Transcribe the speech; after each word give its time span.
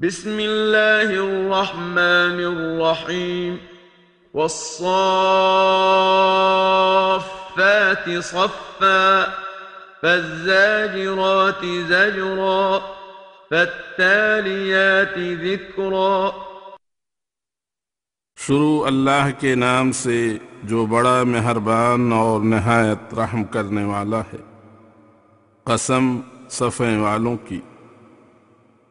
بسم 0.00 0.38
الله 0.38 1.08
الرحمن 1.10 2.40
الرحيم 2.46 3.58
والصافات 4.34 4.88
صفا 8.22 9.26
فالزاجرات 10.02 11.62
زجرا 11.88 12.80
فالتاليات 13.50 15.16
ذكرا 15.42 16.30
شروع 18.38 18.86
اللہ 18.86 19.26
کے 19.38 19.54
نام 19.54 19.92
سے 19.92 20.18
جو 20.64 20.86
بڑا 20.86 21.22
مہربان 21.22 22.12
اور 22.12 22.40
نہایت 22.40 23.14
رحم 23.14 23.42
کرنے 23.44 23.84
والا 23.84 24.20
ہے 24.32 24.42
قسم 25.64 26.04
صفیں 26.50 26.96
والوں 26.98 27.36
کی۔ 27.48 27.60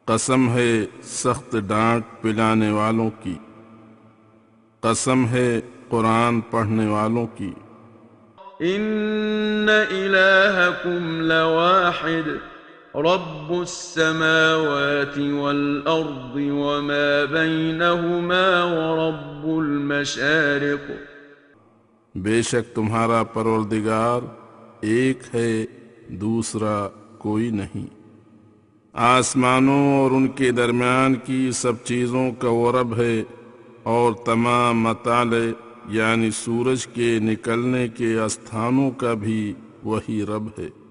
قسم 0.05 0.49
ہے 0.49 0.85
سخت 1.03 1.55
ڈانٹ 1.67 2.03
پلانے 2.21 2.71
والوں 2.71 3.09
کی۔ 3.23 3.35
قسم 4.79 5.27
ہے 5.27 5.61
قرآن 5.89 6.41
پڑھنے 6.41 6.87
والوں 6.87 7.27
کی۔ 7.35 7.53
إن 8.59 9.67
إلهكم 9.89 11.21
لواحد۔ 11.21 12.29
رب 12.95 13.53
السماوات 13.53 15.17
والأرض 15.17 16.35
وما 16.35 17.25
بينهما 17.31 18.63
ورب 18.63 19.47
المشارق۔ 19.59 20.91
بے 22.17 22.41
شک 22.41 22.75
تمہارا 22.75 23.23
پروردگار 23.23 24.21
ایک 24.81 25.19
ہے 25.33 25.65
دوسرا 26.07 26.87
کوئی 27.17 27.49
نہیں۔ 27.49 28.04
آسمانوں 28.95 29.97
اور 29.97 30.11
ان 30.11 30.27
کے 30.27 30.51
درمیان 30.51 31.15
کی 31.15 31.51
سب 31.51 31.73
چیزوں 31.83 32.31
کا 32.31 32.49
وہ 32.49 32.71
رب 32.71 32.97
ہے 32.97 33.23
اور 33.83 34.13
تمام 34.25 34.81
مطالع 34.81 35.51
یعنی 35.89 36.31
سورج 36.31 36.87
کے 36.87 37.19
نکلنے 37.21 37.87
کے 37.87 38.19
استھانوں 38.19 38.91
کا 38.91 39.13
بھی 39.13 39.53
وہی 39.83 40.25
رب 40.25 40.47
ہے۔ 40.47 40.85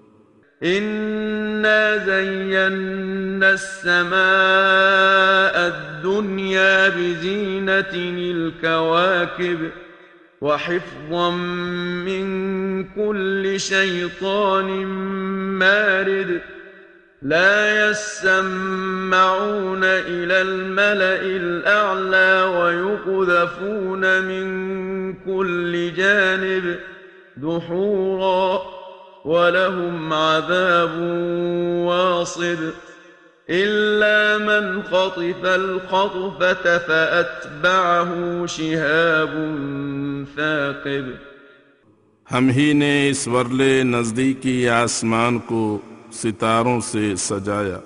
إنا 0.62 1.96
زينا 2.05 3.46
السماء 3.46 4.16
الدنيا 5.55 6.89
بزينة 6.89 7.94
الكواكب 8.30 9.64
وحفظا 10.42 11.30
من 12.05 12.84
كل 12.84 13.56
شيطان 13.58 14.86
مارد 15.58 16.30
لا 17.25 17.91
يسمعون 17.91 19.84
إلى 19.84 20.42
الملأ 20.42 21.22
الأعلى 21.22 22.42
ويقذفون 22.58 24.22
من 24.22 24.47
كل 25.14 25.95
جانب 25.97 26.77
دحورا 27.36 28.62
ولهم 29.25 30.12
عذاب 30.12 30.98
واصب 31.89 32.58
إلا 33.50 34.39
من 34.39 34.83
خطف 34.83 35.45
الخطفة 35.45 36.78
فأتبعه 36.78 38.47
شهاب 38.47 39.33
ثاقب. 40.36 41.05
اس 43.11 43.28
ورلے 43.28 43.83
نزدیکی 43.83 44.69
آسمان 44.69 45.39
کو 45.39 45.78
ستاروں 46.14 46.80
سے 46.80 47.16
سجایا 47.16 47.78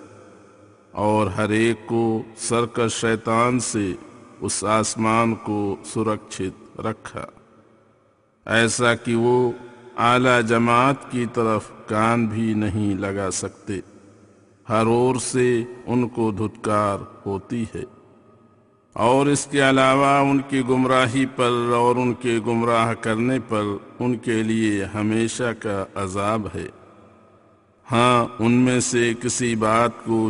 اور 0.92 1.26
ہر 1.26 1.48
ایک 1.48 1.86
کو 1.86 2.22
سرکش 2.36 2.94
شیطان 2.94 3.60
سے 3.60 3.92
اس 4.40 4.64
آسمان 4.64 5.34
کو 5.34 5.76
سرکشت 5.84 6.80
رکھا۔ 6.80 7.26
ایسا 8.46 8.94
کہ 8.94 9.14
وہ 9.16 9.52
اعلی 9.96 10.46
جماعت 10.48 11.12
کی 11.12 11.24
طرف 11.34 11.70
کان 11.86 12.26
بھی 12.26 12.54
نہیں 12.54 12.94
لگا 12.94 13.30
سکتے۔ 13.30 13.80
ہر 14.68 14.86
اور 14.86 15.16
سے 15.16 15.64
ان 15.86 16.08
کو 16.08 16.30
دھتکار 16.30 16.98
ہوتی 17.26 17.64
ہے۔ 17.74 17.82
اور 18.92 19.26
اس 19.26 19.48
کے 19.50 19.70
علاوہ 19.70 20.30
ان 20.30 20.38
کی 20.48 20.62
گمراہی 20.68 21.26
پر 21.26 21.72
اور 21.74 21.96
ان 21.96 22.12
کے 22.12 22.38
گمراہ 22.46 22.94
کرنے 22.94 23.38
پر 23.48 23.62
ان 23.98 24.16
کے 24.16 24.42
لیے 24.42 24.84
ہمیشہ 24.84 25.52
کا 25.62 25.84
عذاب 25.94 26.48
ہے۔ 26.54 26.66
ہاں 27.90 28.26
ان 28.38 28.52
میں 28.64 28.80
سے 28.80 29.12
کسی 29.22 29.54
بات 29.56 30.04
کو 30.04 30.16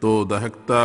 تو 0.00 0.12
دہکتا 0.30 0.84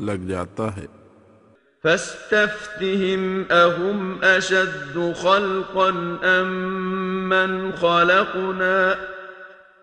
لگ 0.00 0.28
جاتا 0.28 0.68
ہے 0.76 0.86
فاستفتهم 1.84 3.44
أهم 3.52 4.24
أشد 4.24 4.96
خلقا 5.16 5.88
أم 6.24 6.48
من 7.28 7.72
خلقنا 7.74 8.96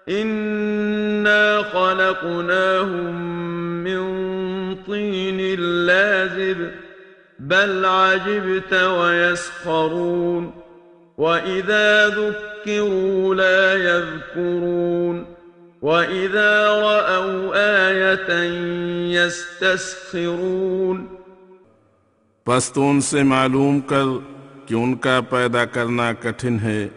إنا 0.07 1.63
خلقناهم 1.63 3.22
من 3.84 4.03
طين 4.78 5.59
لازب 5.85 6.72
بل 7.40 7.85
عجبت 7.85 8.74
ويسخرون 8.74 10.51
وإذا 11.18 12.07
ذكر 12.09 12.54
لا 12.67 13.73
يذكرون 13.73 15.23
وإذا 15.81 16.53
رأوا 16.81 17.55
آية 17.55 18.29
يستسخرون 19.13 20.97
پس 22.45 22.71
تو 22.71 22.89
ان 22.89 23.01
سے 23.01 23.23
معلوم 23.23 23.79
کر 23.79 24.05
کہ 24.65 24.73
ان 24.73 24.95
کا 24.95 25.19
پیدا 25.29 25.65
کرنا 25.65 26.13
کٹھن 26.13 26.59
ہے 26.59 26.87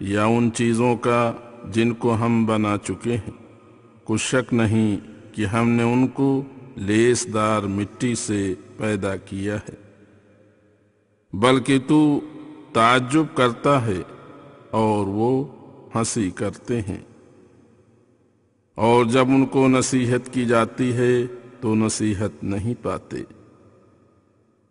یا 0.00 0.24
ان 0.24 0.50
چیزوں 0.52 0.96
کا 0.96 1.32
جن 1.70 1.94
کو 1.94 2.14
ہم 2.14 2.46
بنا 2.46 2.76
چکے 2.84 3.14
ہیں۔ 3.16 3.36
کچھ 4.04 4.22
شک 4.22 4.54
نہیں 4.54 4.96
کہ 5.34 5.42
ہم 5.46 5.66
نے 5.70 5.82
ان 5.82 6.06
کو 6.08 6.42
لیس 6.76 7.26
دار 7.34 7.62
مٹی 7.62 8.14
سے 8.14 8.54
پیدا 8.76 9.16
کیا 9.16 9.56
ہے، 9.56 9.74
بلکہ 11.32 11.78
تو 11.88 12.20
تعجب 12.72 13.24
کرتا 13.34 13.86
ہے 13.86 14.00
اور 14.70 15.06
وہ 15.06 15.44
ہنسی 15.94 16.30
کرتے 16.30 16.80
ہیں۔ 16.80 16.98
اور 18.74 19.04
جب 19.04 19.28
ان 19.28 19.46
کو 19.46 19.68
نصیحت 19.68 20.34
کی 20.34 20.44
جاتی 20.44 20.92
ہے 20.92 21.26
تو 21.60 21.74
نصیحت 21.74 22.44
نہیں 22.44 22.74
پاتے۔ 22.82 23.16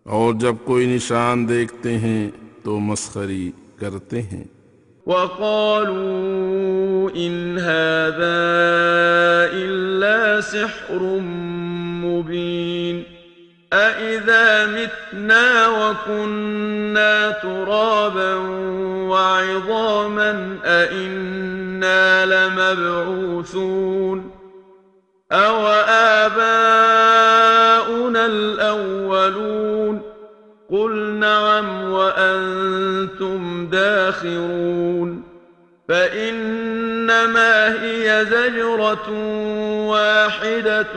اور 0.03 0.33
جب 0.33 0.55
کوئی 0.65 0.95
نشان 0.95 1.49
دیکھتے 1.49 1.97
ہیں 1.97 2.31
تو 2.63 2.79
مسخری 2.79 3.51
کرتے 3.75 4.21
ہیں۔ 4.21 4.43
وقالوا 5.07 7.15
إن 7.15 7.57
هذا 7.57 8.39
إلا 9.51 10.41
سحر 10.41 11.19
مبين۔ 12.03 13.08
أإذا 13.73 14.65
متنا 14.65 15.67
وكنا 15.67 17.31
ترابا 17.31 18.35
وعظاما 19.09 20.57
أإنا 20.65 22.25
لمبعوثون 22.25 24.31
أو 25.31 25.67
آباؤنا 26.27 28.25
الأولون 28.25 30.01
قل 30.69 31.13
نعم 31.13 31.91
وأنتم 31.91 33.67
داخرون 33.71 35.23
فإنما 35.89 37.83
هي 37.83 38.25
زجرة 38.25 39.09
واحدة 39.87 40.93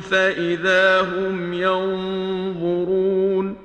فإذا 0.00 1.00
هم 1.00 1.52
ينظرون 1.52 3.56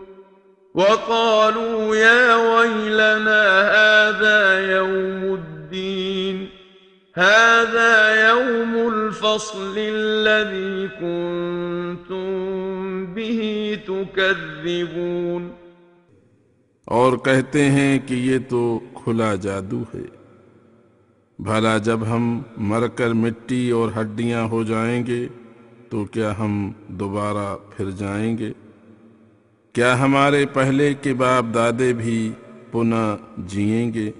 وقالوا 0.75 1.95
يا 1.95 2.36
ويلنا 2.36 3.62
هذا 3.62 4.72
يوم 4.72 5.33
الدين 5.33 6.50
هذا 7.18 8.30
يوم 8.30 8.94
الفصل 8.94 9.74
الذي 9.78 10.88
كنتم 10.88 12.25
به 13.06 13.80
تكذبون 13.88 15.51
اور 16.86 17.18
کہتے 17.18 17.69
ہیں 17.69 18.00
کہ 18.00 18.13
یہ 18.13 18.39
تو 18.50 18.80
کھلا 18.94 19.36
جادو 19.36 19.83
ہے۔ 19.95 20.22
بھلا 21.39 21.78
جب 21.78 22.07
ہم 22.07 22.42
مر 22.57 22.88
کر 22.88 23.13
مٹی 23.13 23.72
اور 23.72 23.89
ہڈیاں 24.01 24.48
ہو 24.48 24.63
جائیں 24.63 25.06
گے 25.06 25.28
تو 25.92 26.06
کیا 26.06 26.34
ہم 26.40 26.72
دوبارہ 26.88 27.56
پھر 27.70 27.92
جائیں 27.92 28.38
گے؟ 28.38 28.52
کیا 29.74 30.00
ہمارے 30.00 30.46
پہلے 30.46 30.94
کے 30.94 31.14
باپ 31.14 31.54
دادے 31.54 31.94
بھی 31.94 32.32
پناہ 32.72 33.42
جئیں 33.48 33.94
گے؟ 33.94 34.12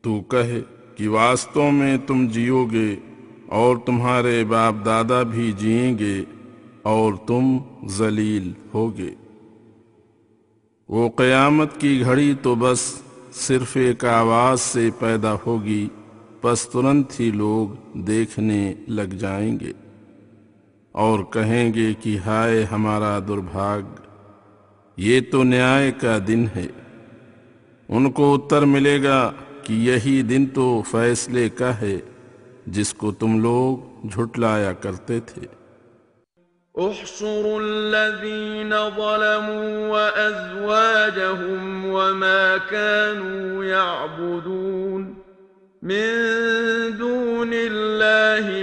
تو 0.00 0.20
کہے 0.20 0.60
کہ 0.94 1.08
واسطوں 1.08 1.72
میں 1.72 1.98
تم 2.06 2.28
جیو 2.28 2.64
گے 2.64 2.96
اور 3.46 3.76
تمہارے 3.76 4.44
باپ 4.44 4.74
دادا 4.84 5.22
بھی 5.22 5.52
جئیں 5.52 5.98
گے 5.98 6.24
اور 6.82 7.12
تم 7.26 7.58
ذلیل 7.86 8.52
ہوگے۔ 8.74 9.14
وہ 10.88 11.08
قیامت 11.08 11.80
کی 11.80 12.00
گھڑی 12.00 12.34
تو 12.42 12.54
بس 12.54 13.02
صرف 13.32 13.76
ایک 13.76 14.04
آواز 14.04 14.60
سے 14.60 14.90
پیدا 14.98 15.34
ہوگی، 15.46 15.88
پس 16.40 16.68
ترنت 16.68 17.20
ہی 17.20 17.30
لوگ 17.30 17.98
دیکھنے 17.98 18.74
لگ 18.88 19.14
جائیں 19.18 19.60
گے۔ 19.60 19.72
اور 20.92 21.18
کہیں 21.18 21.74
گے 21.74 21.94
کہ 22.00 22.18
ہائے 22.26 22.64
ہمارا 22.64 23.18
دربھاگ، 23.28 23.80
یہ 24.96 25.20
تو 25.32 25.42
نیائے 25.42 25.92
کا 25.92 26.18
دن 26.28 26.46
ہے۔ 26.56 26.66
ان 27.88 28.10
کو 28.10 28.34
اتر 28.34 28.62
ملے 28.62 29.02
گا 29.02 29.32
کہ 29.62 29.72
یہی 29.72 30.22
دن 30.22 30.46
تو 30.46 30.82
فیصلے 30.90 31.48
کا 31.48 31.80
ہے، 31.80 31.98
جس 32.66 32.94
کو 32.94 33.12
تم 33.12 33.40
لوگ 33.40 34.06
جھٹلایا 34.06 34.72
کرتے 34.72 35.20
تھے۔ 35.20 35.58
احشروا 36.74 37.56
الذين 37.56 38.70
ظلموا 38.96 39.88
وأزواجهم 39.88 41.84
وما 41.84 42.56
كانوا 42.70 43.64
يعبدون 43.64 45.14
من 45.82 46.10
دون 46.98 47.52
الله 47.52 48.62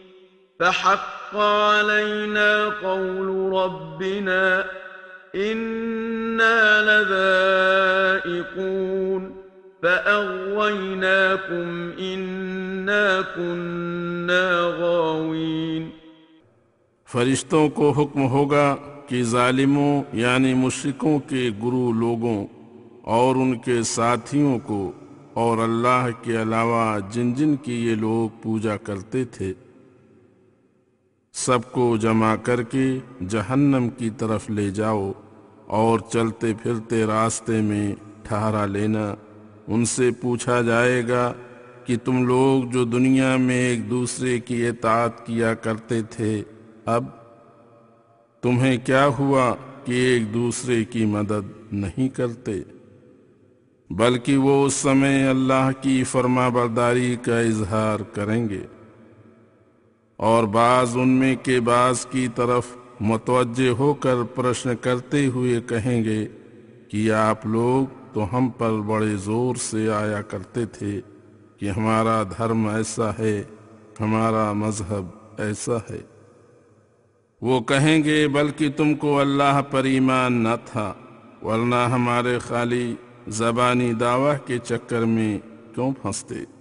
فحق 0.61 1.35
علينا 1.35 2.65
قول 2.65 3.53
ربنا 3.53 4.65
إنا 5.35 6.81
لذائقون 8.21 9.35
فأغويناكم 9.83 11.67
إنا 11.99 13.21
كنا 13.35 14.61
غاوين 14.79 15.89
فرشتوں 17.07 17.65
کو 17.69 17.91
حکم 17.97 18.21
ہوگا 18.31 18.67
کہ 19.07 19.17
ظالموں 19.31 19.93
یعنی 20.13 20.51
مشرکوں 20.53 21.15
کے 21.29 21.43
گرو 21.63 21.91
لوگوں 21.99 22.39
اور 23.15 23.35
ان 23.35 23.51
کے 23.65 23.77
ساتھیوں 23.87 24.55
کو 24.67 24.81
اور 25.41 25.55
اللہ 25.63 26.05
کے 26.23 26.33
علاوہ 26.41 26.85
جن 27.13 27.27
جن 27.33 27.51
کی 27.63 27.75
یہ 27.87 27.95
لوگ 28.05 28.29
پوجا 28.43 28.75
کرتے 28.85 29.21
تھے 29.35 29.51
سب 31.33 31.71
کو 31.71 31.97
جمع 31.97 32.35
کر 32.35 32.63
کے 32.63 32.99
جہنم 33.29 33.89
کی 33.89 34.09
طرف 34.09 34.49
لے 34.49 34.69
جاؤ 34.69 35.11
اور 35.67 35.99
چلتے 35.99 36.53
پھرتے 36.63 37.05
راستے 37.05 37.61
میں 37.61 37.95
ٹھہرا 38.23 38.65
لینا۔ 38.65 39.15
ان 39.67 39.85
سے 39.85 40.09
پوچھا 40.21 40.61
جائے 40.61 41.07
گا 41.07 41.33
کہ 41.85 41.97
تم 42.03 42.25
لوگ 42.25 42.69
جو 42.69 42.83
دنیا 42.83 43.37
میں 43.37 43.55
ایک 43.55 43.89
دوسرے 43.89 44.39
کی 44.39 44.67
اطاعت 44.67 45.25
کیا 45.25 45.53
کرتے 45.53 46.01
تھے، 46.01 46.43
اب 46.85 47.05
تمہیں 48.41 48.77
کیا 48.85 49.07
ہوا 49.07 49.55
کہ 49.85 49.91
ایک 49.91 50.33
دوسرے 50.33 50.85
کی 50.85 51.05
مدد 51.05 51.73
نہیں 51.73 52.09
کرتے؟ 52.09 52.61
بلکہ 53.89 54.37
وہ 54.37 54.65
اس 54.65 54.73
سمے 54.73 55.27
اللہ 55.27 55.69
کی 55.81 56.03
فرما 56.03 56.49
برداری 56.49 57.15
کا 57.21 57.39
اظہار 57.39 57.99
کریں 57.99 58.49
گے۔ 58.49 58.65
اور 60.21 60.43
بعض 60.43 60.97
ان 60.97 61.09
میں 61.09 61.35
کے 61.43 61.59
بعض 61.59 62.05
کی 62.05 62.27
طرف 62.35 62.67
متوجہ 63.01 63.69
ہو 63.69 63.93
کر 63.93 64.23
پرشن 64.35 64.75
کرتے 64.81 65.25
ہوئے 65.25 65.61
کہیں 65.61 66.03
گے 66.03 66.25
کہ 66.89 67.11
آپ 67.11 67.45
لوگ 67.45 67.93
تو 68.13 68.37
ہم 68.37 68.49
پر 68.49 68.71
بڑے 68.71 69.15
زور 69.15 69.55
سے 69.55 69.91
آیا 69.91 70.21
کرتے 70.21 70.65
تھے 70.65 71.01
کہ 71.57 71.69
ہمارا 71.69 72.23
دھرم 72.37 72.67
ایسا 72.67 73.09
ہے، 73.19 73.43
ہمارا 73.99 74.53
مذہب 74.53 75.05
ایسا 75.37 75.77
ہے۔ 75.89 76.01
وہ 77.41 77.59
کہیں 77.59 78.03
گے، 78.03 78.27
بلکہ 78.27 78.69
تم 78.77 78.93
کو 78.93 79.19
اللہ 79.19 79.61
پر 79.71 79.83
ایمان 79.83 80.33
نہ 80.33 80.55
تھا، 80.65 80.93
ورنہ 81.43 81.75
ہمارے 81.75 82.39
خالی 82.39 82.95
زبانی 83.27 83.93
دعویٰ 83.93 84.35
کے 84.45 84.57
چکر 84.57 84.99
میں 84.99 85.39
کیوں 85.75 85.91
پھنستے؟ 86.01 86.60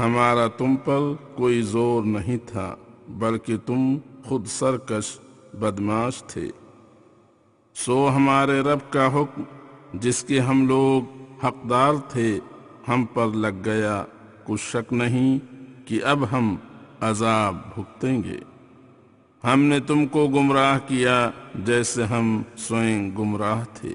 ہمارا 0.00 0.46
تم 0.46 0.76
پر 0.76 0.98
کوئی 1.36 1.62
زور 1.62 2.02
نہیں 2.02 2.36
تھا، 2.46 2.76
بلکہ 3.08 3.56
تم 3.66 3.98
خود 4.24 4.46
سرکش، 4.46 5.20
بدماش 5.54 6.22
تھے۔ 6.22 6.50
سو 7.74 8.10
ہمارے 8.16 8.60
رب 8.60 8.78
کا 8.90 9.06
حکم، 9.06 9.42
جس 9.94 10.24
کے 10.24 10.40
ہم 10.40 10.68
لوگ 10.68 11.02
حقدار 11.44 11.92
تھے، 12.08 12.40
ہم 12.88 13.04
پر 13.14 13.26
لگ 13.26 13.64
گیا۔ 13.64 14.04
کچھ 14.44 14.60
شک 14.60 14.92
نہیں 14.92 15.38
کہ 15.86 16.04
اب 16.04 16.24
ہم 16.32 16.56
عذاب 17.00 17.56
بھگتیں 17.74 18.22
گے۔ 18.22 18.38
ہم 19.44 19.62
نے 19.62 19.80
تم 19.80 20.06
کو 20.06 20.28
گمراہ 20.28 20.78
کیا 20.86 21.30
جیسے 21.54 22.04
ہم 22.04 22.42
سوئیں 22.56 23.10
گمراہ 23.18 23.64
تھے۔ 23.74 23.94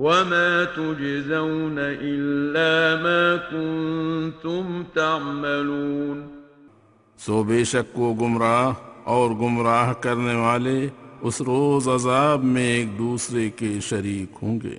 وما 0.00 0.64
تجزون 0.74 1.78
إلا 2.00 2.96
ما 3.02 3.36
كنتم 3.50 4.82
تعملون 4.92 6.42
سو 7.18 7.42
بے 7.42 7.64
شک 7.64 7.98
وہ 7.98 8.14
گمراہ 8.20 8.72
اور 9.04 9.30
گمراہ 9.30 9.92
کرنے 9.92 10.34
والے 10.34 10.88
اس 11.20 11.40
روز 11.40 11.88
عذاب 11.88 12.44
میں 12.44 12.62
ایک 12.62 12.98
دوسرے 12.98 13.50
کے 13.50 13.80
شریک 13.80 14.38
ہوں 14.42 14.60
گے۔ 14.62 14.78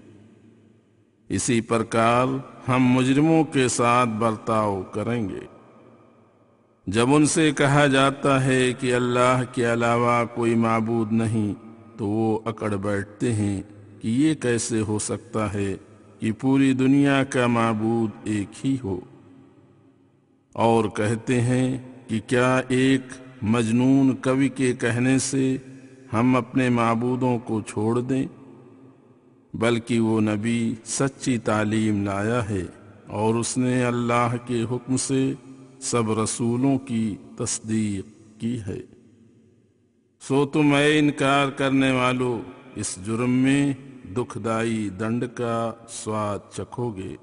اسی 1.30 1.62
پرکار 1.62 2.28
ہم 2.70 2.84
مجرموں 2.84 3.44
کے 3.44 3.68
ساتھ 3.68 4.10
برتاؤ 4.10 4.82
کریں 4.82 5.30
گے۔ 5.30 5.46
جب 6.88 7.14
ان 7.14 7.26
سے 7.26 7.52
کہا 7.52 7.88
جاتا 7.88 8.44
ہے 8.44 8.74
کہ 8.80 8.96
اللہ 8.96 9.42
کے 9.52 9.74
علاوہ 9.74 10.24
کوئی 10.36 10.56
معبود 10.56 11.12
نہیں 11.12 11.54
تو 11.98 12.06
وہ 12.06 12.40
اکڑ 12.46 12.76
بیٹھتے 12.76 13.34
ہیں۔ 13.34 13.62
کہ 14.02 14.08
یہ 14.08 14.34
کیسے 14.34 14.82
ہو 14.82 15.00
سکتا 15.00 15.54
ہے 15.54 15.76
کہ 16.20 16.32
پوری 16.32 16.74
دنیا 16.74 17.24
کا 17.24 17.48
معبود 17.48 18.10
ایک 18.24 18.66
ہی 18.66 18.78
ہو۔ 18.84 19.00
اور 20.54 20.86
کہتے 20.86 21.42
ہیں 21.42 21.78
کہ 22.08 22.20
کیا 22.28 22.62
ایک 22.68 23.02
مجنون 23.42 24.16
کوی 24.16 24.50
کے 24.50 24.74
کہنے 24.74 25.20
سے 25.20 25.58
ہم 26.14 26.36
اپنے 26.36 26.70
معبودوں 26.70 27.40
کو 27.40 27.62
چھوڑ 27.62 28.02
دیں؟ 28.02 28.26
بلکہ 29.54 30.00
وہ 30.00 30.22
نبی 30.22 30.76
سچی 30.86 31.38
تعلیم 31.38 32.06
لایا 32.06 32.50
ہے 32.50 32.64
اور 33.08 33.36
اس 33.36 33.58
نے 33.58 33.86
اللہ 33.86 34.36
کے 34.48 34.64
حکم 34.72 34.98
سے 34.98 35.34
سب 35.80 36.20
رسولوں 36.20 36.78
کی 36.78 37.16
تصدیق 37.38 38.40
کی 38.42 38.60
ہے۔ 38.68 38.82
سو 40.28 40.46
تم 40.46 40.74
اے 40.74 41.00
انکار 41.00 41.48
کرنے 41.48 41.92
والو، 41.92 42.42
اس 42.76 42.98
جرم 43.06 43.32
میں 43.32 43.74
دکھ 44.18 44.38
دائی 44.46 44.90
دنڈ 44.90 45.24
کا 45.36 45.72
سواد 45.88 46.40
چکھو 46.54 46.92
گے 46.92 47.16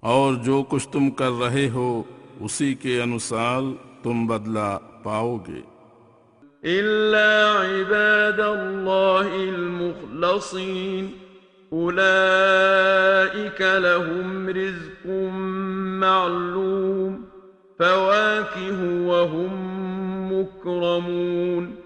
اور 0.00 0.34
جو 0.34 0.62
کچھ 0.68 0.88
تم 0.88 1.10
کر 1.10 1.30
رہے 1.40 1.68
ہو، 1.68 2.02
اسی 2.40 2.74
کے 2.74 3.02
انوسار 3.02 3.62
تم 4.02 4.26
بدلہ 4.26 4.78
پاؤ 5.02 5.36
گے 5.36 5.60
إلا 6.64 7.52
عباد 7.60 8.40
الله 8.40 9.28
المخلصين، 9.48 11.06
أولئك 11.72 13.62
لهم 13.62 14.48
رزق 14.48 15.06
معلوم، 16.00 17.24
فواكه 17.78 18.84
وهم 19.06 19.56
مكرمون۔ 20.32 21.85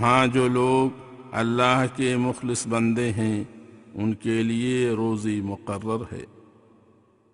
ہاں 0.01 0.27
جو 0.27 0.49
لوگ 0.49 0.89
اللہ 1.33 1.85
کے 1.97 2.17
مخلص 2.17 2.67
بندے 2.67 3.13
ہیں، 3.13 3.45
ان 3.95 4.15
کے 4.15 4.43
لیے 4.43 4.91
روزی 4.91 5.41
مقرر 5.41 6.03
ہے۔ 6.13 6.25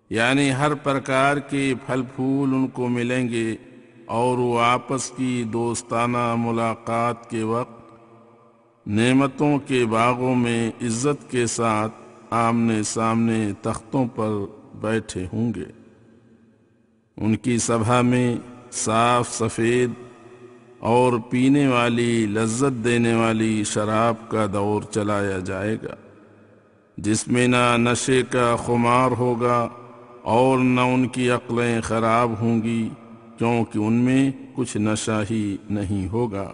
یعنی 0.09 0.53
ہر 0.53 0.73
پرکار 0.73 1.37
کے 1.37 1.73
پھل 1.85 2.01
پھول 2.15 2.53
ان 2.53 2.67
کو 2.67 2.87
ملیں 2.87 3.29
گے 3.29 3.55
اور 4.05 4.37
وہ 4.37 4.59
آپس 4.61 5.11
کی 5.11 5.43
دوستانہ 5.53 6.35
ملاقات 6.37 7.29
کے 7.29 7.43
وقت 7.43 7.84
نعمتوں 8.87 9.57
کے 9.59 9.85
باغوں 9.85 10.35
میں 10.35 10.69
عزت 10.81 11.31
کے 11.31 11.45
ساتھ 11.45 11.93
آمنے 12.29 12.83
سامنے 12.83 13.51
تختوں 13.61 14.05
پر 14.15 14.29
بیٹھے 14.81 15.25
ہوں 15.33 15.53
گے۔ 15.55 15.65
ان 17.17 17.35
کی 17.35 17.57
سبھا 17.57 18.01
میں 18.01 18.35
صاف 18.71 19.33
سفید 19.33 19.89
اور 20.79 21.13
پینے 21.29 21.67
والی 21.67 22.25
لذت 22.25 22.83
دینے 22.85 23.13
والی 23.13 23.63
شراب 23.63 24.29
کا 24.29 24.45
دور 24.53 24.81
چلایا 24.91 25.39
جائے 25.39 25.77
گا، 25.83 25.95
جس 26.97 27.27
میں 27.27 27.47
نہ 27.47 27.77
نشے 27.77 28.21
کا 28.29 28.55
خمار 28.65 29.11
ہوگا 29.11 29.67
اور 30.23 30.59
نہ 30.59 30.81
ان 30.81 31.07
کی 31.07 31.29
عقلیں 31.29 31.81
خراب 31.81 32.31
ہوں 32.39 32.61
گی، 32.63 32.89
کیونکہ 33.37 33.77
ان 33.77 33.93
میں 33.93 34.31
کچھ 34.55 34.77
نشہ 34.77 35.23
ہی 35.29 35.57
نہیں 35.69 36.07
ہوگا۔ 36.07 36.51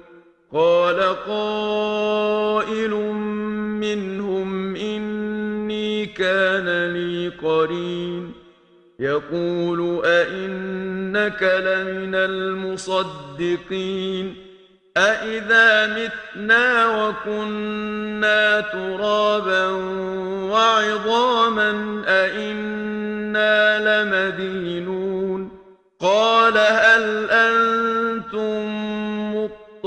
قال 0.54 1.16
قائل 1.28 2.90
منهم 3.80 4.76
إني 4.76 6.06
كان 6.06 6.94
لي 6.94 7.32
قرين. 7.44 8.32
يقول 9.00 10.02
أئنك 10.06 11.44
لمن 11.44 12.16
المصدقين. 12.16 14.36
أئذا 14.98 15.88
متنا 15.88 17.08
وكنا 17.08 18.60
ترابا 18.60 19.68
وعظاما 20.52 22.02
أئنا 22.08 23.80
لمدينون. 23.80 25.52
قال 26.02 26.58
هل 26.58 27.30
أنتم 27.30 29.09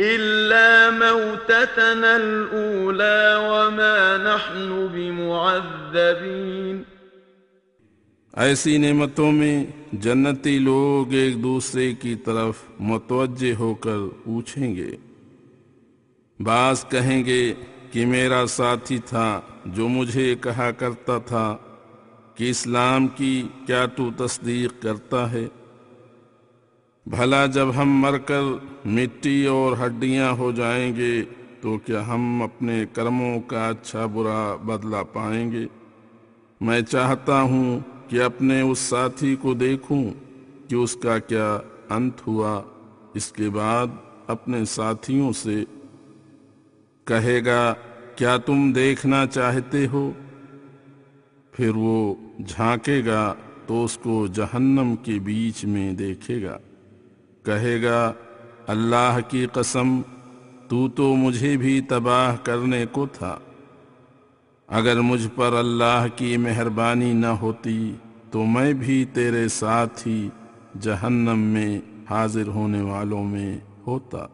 إلا 0.00 0.90
موتتنا 0.90 2.16
الأولى 2.16 3.36
وما 3.36 4.16
نحن 4.16 4.86
بمعذبين 4.92 6.82
ایسی 8.32 8.76
نعمتوں 8.78 9.32
میں 9.32 9.66
جنتی 9.92 10.58
لوگ 10.58 11.12
ایک 11.12 11.42
دوسرے 11.42 11.94
کی 11.94 12.14
طرف 12.14 12.54
متوجہ 12.80 13.54
ہو 13.58 13.74
کر 13.74 13.98
پوچھیں 14.24 14.76
گے۔ 14.76 14.96
بعض 16.40 16.84
کہیں 16.88 17.24
گے 17.24 17.54
کہ 17.92 18.06
میرا 18.06 18.46
ساتھی 18.46 18.98
تھا 18.98 19.40
جو 19.64 19.88
مجھے 19.88 20.34
کہا 20.40 20.70
کرتا 20.70 21.18
تھا 21.18 21.56
کہ 22.34 22.50
اسلام 22.50 23.08
کی 23.08 23.48
کیا 23.66 23.86
تو 23.86 24.10
تصدیق 24.16 24.82
کرتا 24.82 25.32
ہے؟ 25.32 25.46
بھلا 27.10 27.46
جب 27.46 27.66
ہم 27.76 27.88
مر 28.00 28.18
کر 28.18 28.42
مٹی 28.86 29.46
اور 29.46 29.76
ہڈیاں 29.86 30.32
ہو 30.32 30.52
جائیں 30.52 30.96
گے، 30.96 31.24
تو 31.60 31.78
کیا 31.78 32.06
ہم 32.08 32.42
اپنے 32.42 32.84
کرموں 32.92 33.40
کا 33.40 33.68
اچھا 33.68 34.06
برا 34.06 34.56
بدلہ 34.56 34.96
پائیں 35.12 35.52
گے؟ 35.52 35.66
میں 36.60 36.80
چاہتا 36.80 37.42
ہوں 37.42 37.80
کہ 38.08 38.22
اپنے 38.22 38.60
اس 38.60 38.78
ساتھی 38.78 39.36
کو 39.36 39.54
دیکھوں 39.54 40.04
کہ 40.68 40.74
اس 40.74 40.96
کا 40.96 41.18
کیا 41.18 41.58
انت 41.90 42.26
ہوا۔ 42.26 42.62
اس 43.14 43.32
کے 43.32 43.50
بعد 43.50 43.86
اپنے 44.26 44.64
ساتھیوں 44.64 45.32
سے 45.32 45.64
کہے 47.04 47.44
گا، 47.44 47.74
کیا 48.16 48.36
تم 48.36 48.72
دیکھنا 48.72 49.26
چاہتے 49.26 49.86
ہو؟ 49.86 50.12
پھر 51.50 51.70
وہ 51.74 52.14
جھانکے 52.46 53.02
گا 53.06 53.34
تو 53.66 53.84
اس 53.84 53.98
کو 53.98 54.26
جہنم 54.26 54.94
کے 55.02 55.18
بیچ 55.24 55.64
میں 55.64 55.92
دیکھے 55.92 56.42
گا۔ 56.42 56.58
کہے 57.48 57.82
گا، 57.82 58.12
اللہ 58.66 59.18
کی 59.28 59.46
قسم، 59.52 60.00
تو 60.68 60.88
تو 60.88 61.14
مجھے 61.14 61.56
بھی 61.56 61.80
تباہ 61.80 62.36
کرنے 62.42 62.86
کو 62.92 63.06
تھا۔ 63.06 63.38
اگر 64.66 65.00
مجھ 65.00 65.28
پر 65.34 65.52
اللہ 65.52 66.06
کی 66.16 66.36
مہربانی 66.36 67.12
نہ 67.12 67.26
ہوتی، 67.26 67.94
تو 68.30 68.44
میں 68.44 68.72
بھی 68.72 69.04
تیرے 69.04 69.48
ساتھ 69.48 70.08
ہی 70.08 70.28
جہنم 70.80 71.38
میں 71.38 71.80
حاضر 72.10 72.46
ہونے 72.46 72.80
والوں 72.80 73.24
میں 73.24 73.58
ہوتا۔ 73.86 74.26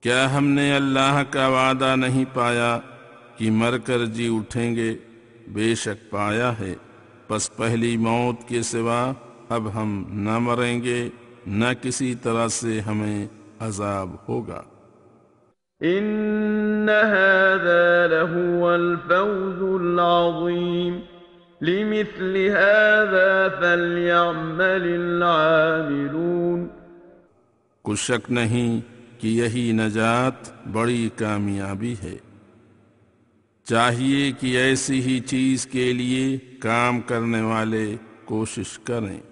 کیا 0.00 0.36
ہم 0.36 0.46
نے 0.46 0.76
اللہ 0.76 1.22
کا 1.30 1.48
وعدہ 1.48 1.96
نہیں 1.96 2.24
پایا 2.34 2.78
کہ 3.36 3.50
مر 3.50 3.78
کر 3.78 4.04
جی 4.06 4.36
اٹھیں 4.36 4.76
گے؟ 4.76 4.94
بے 5.52 5.74
شک 5.74 6.10
پایا 6.10 6.58
ہے۔ 6.58 6.74
پس 7.28 7.56
پہلی 7.56 7.96
موت 7.96 8.48
کے 8.48 8.62
سوا 8.62 9.12
اب 9.48 9.74
ہم 9.74 10.04
نہ 10.08 10.38
مریں 10.38 10.82
گے۔ 10.82 11.08
نہ 11.46 11.64
کسی 11.82 12.14
طرح 12.14 12.48
سے 12.48 12.80
ہمیں 12.80 13.26
عذاب 13.60 14.10
ہوگا۔ 14.28 14.62
إن 15.82 16.88
هذا 16.88 18.06
لهو 18.06 18.66
الفوز 18.66 19.80
العظيم۔ 19.80 21.00
لمثل 21.60 22.36
هذا 22.36 23.48
فليعمل 23.60 24.94
العاملون۔ 24.94 26.68
کچھ 27.82 28.00
شک 28.00 28.32
نہیں 28.32 28.80
کہ 29.20 29.28
یہی 29.28 29.72
نجات 29.72 30.66
بڑی 30.72 31.08
کامیابی 31.16 31.94
ہے۔ 32.02 32.16
چاہیے 33.64 34.32
کہ 34.32 34.56
ایسی 34.56 35.00
ہی 35.00 35.20
چیز 35.20 35.66
کے 35.66 35.92
لیے 35.92 36.38
کام 36.58 37.00
کرنے 37.00 37.40
والے 37.40 37.96
کوشش 38.24 38.78
کریں۔ 38.78 39.31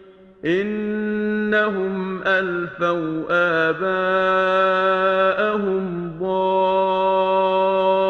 إنهم 0.45 2.23
ألفوا 2.23 3.25
آباءهم 3.69 5.31
ضالين 7.31 8.01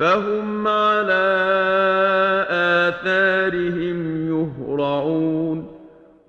فهم 0.00 0.68
على 0.68 1.24
آثارهم 2.50 4.28
يهرعون 4.28 5.66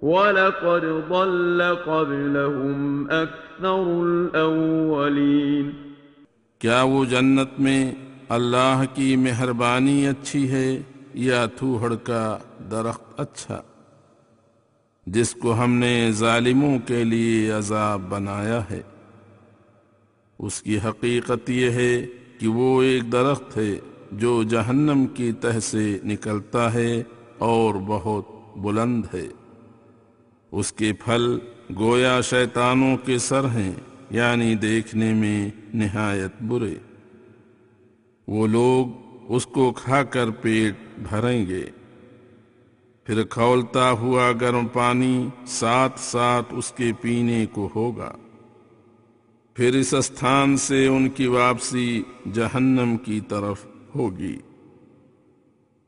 ولقد 0.02 0.86
ضل 1.10 1.76
قبلهم 1.86 3.12
أكثر 3.12 4.04
الأولين 4.04 5.74
کیا 6.62 6.82
وہ 6.84 7.06
جنت 7.06 7.60
میں 7.60 7.82
اللہ 8.36 8.84
کی 8.94 9.16
مہربانی 9.16 10.08
اچھی 10.08 10.44
ہے 10.52 10.68
یا 11.28 11.46
تھوہڑ 11.58 11.92
کا 12.04 12.24
درخت 12.72 13.20
اچھا؟ 13.20 13.58
جس 15.06 15.36
کو 15.36 15.64
ہم 15.64 15.74
نے 15.74 16.12
ظالموں 16.12 16.80
کے 16.80 17.04
لیے 17.04 17.52
عذاب 17.52 18.02
بنایا 18.10 18.62
ہے۔ 18.70 18.82
اس 20.40 20.62
کی 20.62 20.78
حقیقت 20.78 21.50
یہ 21.50 21.70
ہے 21.70 22.06
کہ 22.40 22.48
وہ 22.48 22.84
ایک 22.84 23.12
درخت 23.12 23.58
ہے 23.58 23.80
جو 24.12 24.44
جہنم 24.44 25.06
کی 25.06 25.32
تہ 25.32 25.60
سے 25.60 25.98
نکلتا 26.04 26.74
ہے 26.74 27.04
اور 27.38 27.76
بہت 27.88 28.58
بلند 28.58 29.06
ہے۔ 29.14 29.28
اس 30.52 30.74
کے 30.74 30.94
پھل 30.94 31.40
گویا 31.80 32.22
شیطانوں 32.22 32.98
کے 32.98 33.18
سر 33.18 33.46
ہیں 33.46 33.72
یعنی 34.10 34.56
دیکھنے 34.56 35.14
میں 35.14 35.50
نہایت 35.74 36.44
برے۔ 36.44 36.76
وہ 38.28 38.48
لوگ 38.48 38.88
اس 39.30 39.46
کو 39.46 39.72
کھا 39.72 40.04
کر 40.04 40.30
پیٹ 40.30 40.76
بھریں 41.10 41.46
گے۔ 41.46 41.66
پھر 43.06 43.24
کھولتا 43.24 43.92
ہوا 43.92 44.32
گرم 44.42 44.68
پانی 44.68 45.28
ساتھ 45.48 46.00
ساتھ 46.00 46.54
اس 46.54 46.72
کے 46.72 46.92
پینے 47.02 47.46
کو 47.52 47.70
ہوگا۔ 47.76 48.12
پھر 49.54 49.76
اس 49.76 49.94
استھان 49.94 50.58
سے 50.58 50.88
ان 50.88 51.10
کی 51.10 51.28
واپسی 51.28 52.04
جہنم 52.34 52.98
کی 52.98 53.20
طرف 53.20 53.66
ہوگی۔ 53.96 54.38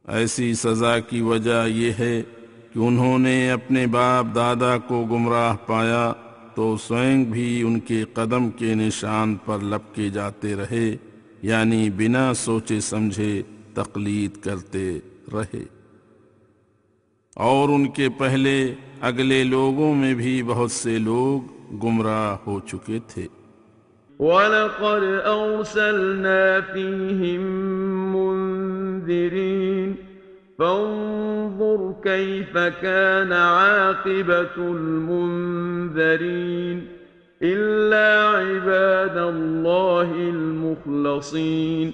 ایسی 0.07 0.53
سزا 0.53 0.99
کی 0.99 1.21
وجہ 1.21 1.67
یہ 1.67 1.91
ہے 1.99 2.23
کہ 2.73 2.79
انہوں 2.79 3.19
نے 3.19 3.51
اپنے 3.51 3.87
باپ 3.87 4.35
دادا 4.35 4.77
کو 4.77 5.05
گمراہ 5.05 5.55
پایا 5.65 6.13
تو 6.55 6.77
سوئنگ 6.77 7.25
بھی 7.25 7.61
ان 7.61 7.79
کے 7.79 8.03
قدم 8.13 8.49
کے 8.49 8.75
نشان 8.75 9.35
پر 9.45 9.57
لپکے 9.59 10.09
جاتے 10.09 10.55
رہے 10.55 10.97
یعنی 11.41 11.89
بنا 11.89 12.33
سوچے 12.33 12.79
سمجھے 12.79 13.41
تقلید 13.73 14.43
کرتے 14.43 14.99
رہے۔ 15.33 15.76
اور 17.37 17.69
ان 17.69 17.87
کے 17.87 18.09
پہلے 18.09 18.73
اگلے 19.01 19.43
لوگوں 19.43 19.95
میں 19.95 20.13
بھی 20.13 20.43
بہت 20.43 20.71
سے 20.71 20.99
لوگ 20.99 21.41
گمراہ 21.83 22.37
ہو 22.47 22.59
چکے 22.59 22.99
تھے۔ 23.07 23.27
وَلَقَدْ 24.19 25.25
أَرْسَلْنَا 25.25 26.73
فِيهِم 26.73 28.17
مُنذِرِينَ 28.17 29.93
فَانظُرْ 30.57 32.03
كَيْفَ 32.03 32.59
كَانَ 32.81 33.33
عَاقِبَةُ 33.33 34.75
الْمُنذَرِينَ 34.75 36.79
إِلَّا 37.45 38.39
عِبَادَ 38.39 39.19
اللَّهِ 39.19 40.29
الْمُخْلَصِينَ۔ 40.29 41.91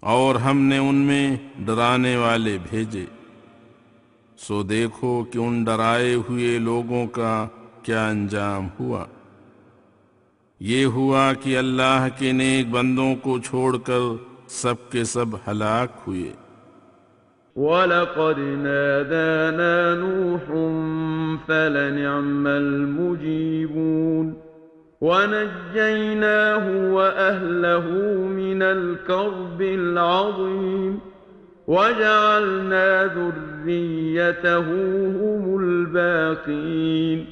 اور 0.00 0.34
ہم 0.34 0.60
نے 0.60 0.78
ان 0.78 0.94
میں 0.94 1.36
ڈرانے 1.58 2.16
والے 2.16 2.58
بھیجے۔ 2.70 3.19
سو 4.46 4.62
دیکھو 4.62 5.24
کہ 5.24 5.38
ان 5.38 5.64
ڈرائے 5.64 6.14
ہوئے 6.14 6.58
لوگوں 6.58 7.06
کا 7.06 7.48
کیا 7.82 8.08
انجام 8.08 8.68
ہوا۔ 8.80 9.04
یہ 10.60 10.84
ہوا 10.84 11.32
کہ 11.40 11.58
اللہ 11.58 12.08
کے 12.18 12.32
نیک 12.32 12.70
بندوں 12.70 13.14
کو 13.14 13.38
چھوڑ 13.38 13.78
کر 13.78 14.14
سب 14.48 14.74
کے 14.90 15.04
سب 15.04 15.24
ہلاک 15.48 15.88
ہوئے۔ 16.06 16.32
وَلَقَدْ 17.56 18.38
نَادَانَا 18.38 19.94
نُوحٌ 19.94 20.56
فَلَنِعْمَ 21.46 22.48
الْمُجِيبُونَ۔ 22.48 24.32
وَنَجَّيْنَاهُ 25.00 26.90
وَأَهْلَهُ 26.90 28.14
مِنَ 28.28 28.64
الْكَرْبِ 28.64 29.76
الْعَظِيمِ۔ 29.76 31.09
وجعلنا 31.70 33.04
ذريته 33.04 34.58
هم 34.58 35.58
الباقين 35.62 37.26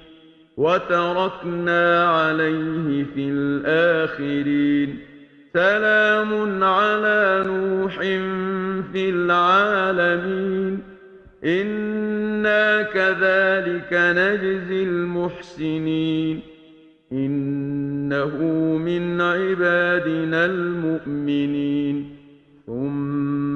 وتركنا 0.57 2.09
عليه 2.09 3.05
في 3.14 3.29
الآخرين 3.31 4.98
سلام 5.53 6.64
على 6.64 7.44
نوح 7.46 7.98
في 8.92 9.11
العالمين 9.11 10.79
إنا 11.44 12.83
كذلك 12.83 13.92
نجزي 13.92 14.83
المحسنين 14.83 16.40
إنه 17.12 18.37
من 18.79 19.20
عبادنا 19.20 20.46
المؤمنين 20.46 21.88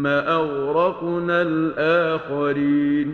ثم 0.03 0.07
اغرقنا 0.07 1.41
الاخرین 1.41 3.13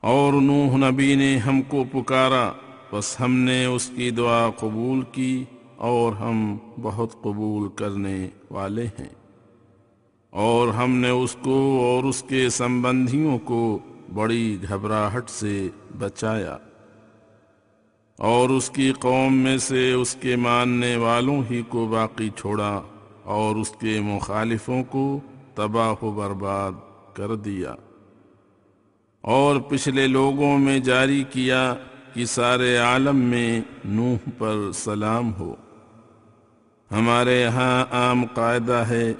اور 0.00 0.32
نوح 0.32 0.90
نبی 0.90 1.14
نے 1.14 1.36
ہم 1.36 1.62
کو 1.62 1.84
پکارا، 1.92 2.52
بس 2.92 3.20
ہم 3.20 3.36
نے 3.36 3.64
اس 3.64 3.90
کی 3.96 4.10
دعا 4.10 4.50
قبول 4.50 5.00
کی 5.12 5.44
اور 5.76 6.12
ہم 6.12 6.56
بہت 6.82 7.12
قبول 7.22 7.68
کرنے 7.68 8.28
والے 8.50 8.86
ہیں۔ 8.86 9.08
اور 10.30 10.68
ہم 10.68 10.96
نے 10.96 11.10
اس 11.10 11.36
کو 11.42 11.78
اور 11.80 12.04
اس 12.04 12.22
کے 12.22 12.48
سمبندھیوں 12.48 13.38
کو 13.38 13.78
بڑی 14.14 14.56
گھبراہٹ 14.68 15.30
سے 15.30 15.68
بچایا۔ 15.98 16.56
اور 18.18 18.48
اس 18.48 18.70
کی 18.70 18.92
قوم 19.00 19.36
میں 19.36 19.58
سے 19.58 19.92
اس 19.92 20.14
کے 20.14 20.36
ماننے 20.36 20.96
والوں 20.96 21.42
ہی 21.50 21.62
کو 21.68 21.86
باقی 21.86 22.30
چھوڑا 22.36 22.82
اور 23.24 23.56
اس 23.56 23.70
کے 23.70 24.00
مخالفوں 24.00 24.84
کو 24.84 25.20
تباہ 25.56 26.04
و 26.04 26.10
برباد 26.10 26.72
کر 27.14 27.34
دیا۔ 27.34 27.74
اور 29.20 29.60
پچھلے 29.60 30.06
لوگوں 30.06 30.58
میں 30.58 30.78
جاری 30.78 31.24
کیا 31.30 31.74
کہ 32.14 32.24
سارے 32.24 32.76
عالم 32.76 33.16
میں 33.16 33.60
نوح 33.84 34.30
پر 34.38 34.72
سلام 34.74 35.34
ہو۔ 35.34 35.54
ہمارے 36.90 37.42
یہاں 37.42 37.84
عام 37.90 38.24
قاعدہ 38.34 38.84
ہے 38.88 39.12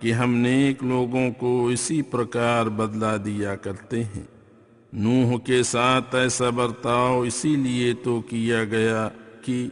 کہ 0.00 0.12
ہم 0.12 0.34
نیک 0.34 0.84
لوگوں 0.84 1.30
کو 1.30 1.66
اسی 1.66 2.02
پرکار 2.02 2.66
بدلا 2.66 3.16
دیا 3.24 3.56
کرتے 3.56 4.04
ہیں۔ 4.04 4.22
نوح 4.92 5.38
کے 5.38 5.62
ساتھ 5.62 6.14
ایسا 6.14 6.50
برتاؤ 6.50 7.20
اسی 7.20 7.56
لیے 7.56 7.94
تو 7.94 8.20
کیا 8.20 8.64
گیا 8.64 9.08
کہ 9.44 9.68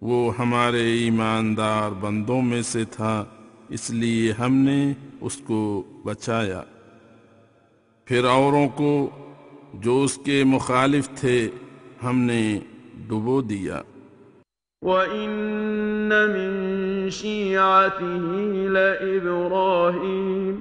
وہ 0.00 0.32
ہمارے 0.38 0.92
ایماندار 0.92 1.90
بندوں 1.90 2.42
میں 2.42 2.62
سے 2.62 2.84
تھا۔ 2.84 3.24
اس 3.68 3.90
لیے 3.90 4.32
ہم 4.32 4.54
نے 4.54 4.92
اس 5.20 5.36
کو 5.36 5.82
بچایا۔ 6.04 6.62
پھر 8.04 8.24
اوروں 8.24 8.68
کو 8.68 9.10
جو 9.74 10.02
اس 10.02 10.18
کے 10.24 10.44
مخالف 10.44 11.08
تھے، 11.08 11.48
ہم 12.04 12.18
نے 12.18 12.60
ڈبو 13.08 13.42
دیا۔ 13.42 13.82
وَإِنَّ 14.82 16.14
مِن 16.32 17.10
شِيعَتِهِ 17.10 18.28
لَإِبْرَاهِيمَ، 18.68 20.54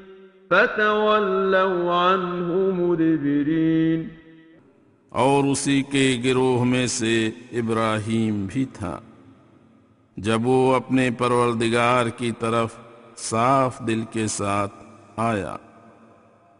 فتولوا 0.51 2.13
عنه 2.13 2.55
مدبرين 2.79 4.07
اور 5.09 5.43
اسی 5.43 5.81
کے 5.81 6.21
گروہ 6.23 6.63
میں 6.63 6.87
سے 6.87 7.29
ابراہیم 7.51 8.45
بھی 8.45 8.65
تھا۔ 8.73 8.99
جب 10.17 10.47
وہ 10.47 10.75
اپنے 10.75 11.09
پروردگار 11.11 12.09
کی 12.17 12.31
طرف 12.39 12.75
صاف 13.17 13.79
دل 13.87 14.01
کے 14.11 14.27
ساتھ 14.27 14.73
آیا 15.17 15.55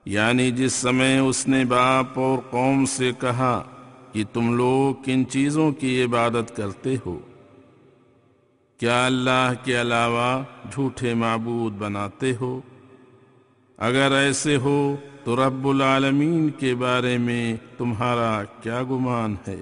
یعنی 0.05 0.51
جس 0.51 0.73
سمے 0.73 1.17
اس 1.17 1.47
نے 1.47 1.65
باپ 1.65 2.19
اور 2.19 2.37
قوم 2.49 2.85
سے 2.85 3.11
کہا 3.19 3.63
کہ 4.11 4.23
تم 4.33 4.55
لوگ 4.57 5.03
کن 5.03 5.29
چیزوں 5.29 5.71
کی 5.71 6.03
عبادت 6.03 6.55
کرتے 6.55 6.95
ہو، 7.05 7.19
کیا 8.79 9.05
اللہ 9.05 9.53
کے 9.63 9.81
علاوہ 9.81 10.43
جھوٹے 10.71 11.13
معبود 11.13 11.73
بناتے 11.73 12.33
ہو؟ 12.41 12.61
اگر 13.81 14.11
ایسے 14.11 14.55
ہو 14.55 14.95
تو 15.23 15.35
رب 15.35 15.67
العالمین 15.67 16.49
کے 16.49 16.75
بارے 16.75 17.17
میں 17.17 17.55
تمہارا 17.77 18.43
کیا 18.61 18.83
گمان 18.83 19.35
ہے؟ 19.47 19.59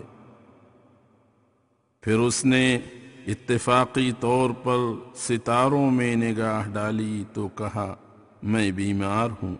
پھر 2.01 2.17
اس 2.17 2.45
نے 2.45 2.79
اتفاقی 3.27 4.11
طور 4.19 4.49
پر 4.63 4.77
ستاروں 5.15 5.91
میں 5.91 6.15
نگاہ 6.15 6.69
ڈالی 6.73 7.23
تو 7.33 7.47
کہا، 7.47 7.95
میں 8.43 8.71
بیمار 8.71 9.29
ہوں۔ 9.43 9.55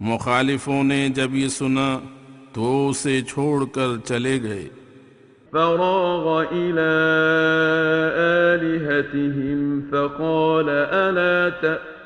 مخالفوں 0.00 0.84
نے 0.84 1.08
جب 1.08 1.34
یہ 1.34 1.48
سنا 1.48 1.98
تو 2.52 2.88
اسے 2.88 3.20
چھوڑ 3.22 3.64
کر 3.64 3.88
چلے 4.04 4.42
گئے۔ 4.42 4.68
فراغ 5.50 6.44
إلى 6.50 6.90
آلهتهم 8.56 9.80
فقال، 9.90 10.64
ألا 10.90 11.48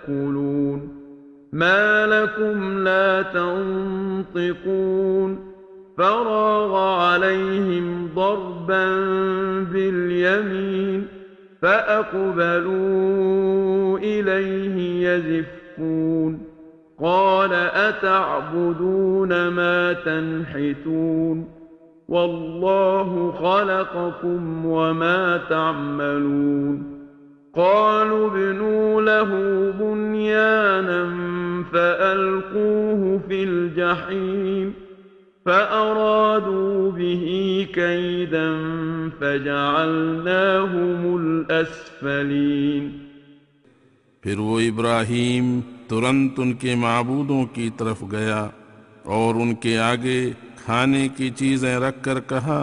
تأكلون 0.06 0.88
ما 1.52 2.06
لكم 2.06 2.78
لا 2.78 3.22
تنطقون 3.22 4.74
فراغ 5.98 6.76
عليهم 6.76 8.08
ضربا 8.14 8.86
باليمين 9.72 11.06
فأقبلوا 11.62 12.78
إليه 13.98 15.08
يزفون 15.08 16.40
قال 17.00 17.52
أتعبدون 17.54 19.48
ما 19.48 19.92
تنحتون 19.92 21.48
والله 22.08 23.32
خلقكم 23.32 24.66
وما 24.66 25.40
تعملون 25.50 26.93
قالوا 27.56 28.26
ابنوا 28.30 29.02
له 29.02 29.30
بنيانا 29.80 31.02
فألقوه 31.72 33.20
في 33.28 33.44
الجحيم 33.44 34.72
فأرادوا 35.46 36.90
به 36.90 37.26
كيدا 37.74 38.48
فجعلناهم 39.20 41.00
الأسفلين 41.20 42.92
پھر 44.22 44.38
وہ 44.38 44.60
ابراہیم 44.60 45.60
ترنت 45.88 46.38
ان 46.38 46.52
کے 46.52 46.74
معبودوں 46.74 47.44
کی 47.54 47.70
طرف 47.76 48.02
گیا 48.12 48.48
اور 49.04 49.34
ان 49.34 49.54
کے 49.54 49.78
آگے 49.78 50.20
کھانے 50.64 51.08
کی 51.16 51.30
چیزیں 51.30 51.76
رکھ 51.76 52.02
کر 52.02 52.20
کہا، 52.20 52.60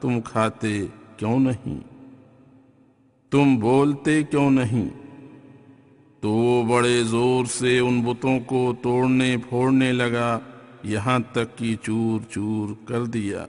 تم 0.00 0.20
کھاتے 0.20 0.86
کیوں 1.16 1.38
نہیں؟ 1.40 1.91
تم 3.32 3.56
بولتے 3.56 4.22
کیوں 4.22 4.50
نہیں؟ 4.50 4.88
تو 6.20 6.30
وہ 6.30 6.64
بڑے 6.64 7.02
زور 7.02 7.44
سے 7.44 7.78
ان 7.78 8.00
بتوں 8.00 8.40
کو 8.40 8.74
توڑنے 8.82 9.36
پھوڑنے 9.48 9.92
لگا، 9.92 10.38
یہاں 10.82 11.18
تک 11.32 11.58
کہ 11.58 11.76
چور 11.82 12.20
چور 12.30 12.88
کر 12.88 13.04
دیا۔ 13.04 13.46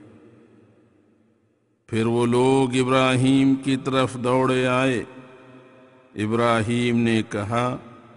پھر 1.86 2.06
وہ 2.06 2.26
لوگ 2.26 2.76
ابراہیم 2.76 3.54
کی 3.54 3.76
طرف 3.76 4.14
دوڑے 4.14 4.66
آئے۔ 4.66 5.04
ابراہیم 6.14 6.98
نے 6.98 7.22
کہا، 7.30 7.76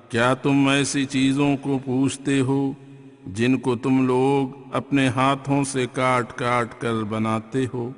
کیا 0.09 0.33
تم 0.33 0.67
ایسی 0.67 1.05
چیزوں 1.05 1.57
کو 1.57 1.79
پوچھتے 1.85 2.39
ہو 2.39 2.73
جن 3.27 3.57
کو 3.57 3.75
تم 3.75 4.07
لوگ 4.07 4.61
اپنے 4.71 5.07
ہاتھوں 5.07 5.63
سے 5.63 5.85
کاٹ 5.93 6.33
کاٹ 6.33 6.81
کر 6.81 6.93
بناتے 6.93 7.65
ہو؟ 7.73 7.91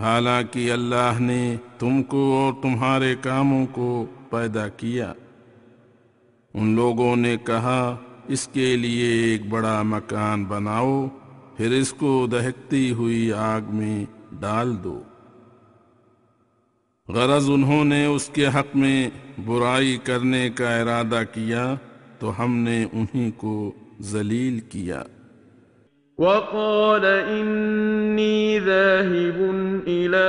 حالانکہ 0.00 0.72
اللہ 0.72 1.20
نے 1.20 1.56
تم 1.78 2.02
کو 2.02 2.36
اور 2.36 2.62
تمہارے 2.62 3.14
کاموں 3.20 3.66
کو 3.72 4.06
پیدا 4.30 4.68
کیا۔ 4.68 5.12
ان 6.54 6.74
لوگوں 6.76 7.16
نے 7.16 7.36
کہا، 7.36 7.96
اس 8.28 8.48
کے 8.48 8.76
لیے 8.76 9.08
ایک 9.08 9.48
بڑا 9.48 9.82
مکان 9.82 10.44
بناؤ، 10.44 11.06
پھر 11.56 11.70
اس 11.70 11.92
کو 11.92 12.26
دہکتی 12.32 12.92
ہوئی 12.92 13.32
آگ 13.32 13.60
میں 13.68 14.04
ڈال 14.40 14.84
دو۔ 14.84 15.02
غرض 17.08 17.50
انہوں 17.50 17.84
نے 17.84 18.06
اس 18.06 18.30
کے 18.32 18.46
حق 18.46 18.76
میں 18.76 19.10
برائی 19.46 19.96
کرنے 19.96 20.50
کا 20.50 20.76
ارادہ 20.76 21.22
کیا، 21.32 21.74
تو 22.18 22.44
ہم 22.44 22.56
نے 22.56 22.84
انہی 22.92 23.30
کو 23.30 23.72
ذلیل 24.00 24.60
کیا۔ 24.60 25.02
وقال 26.18 27.04
إني 27.28 28.58
ذاهب 28.58 29.54
إلى 29.84 30.28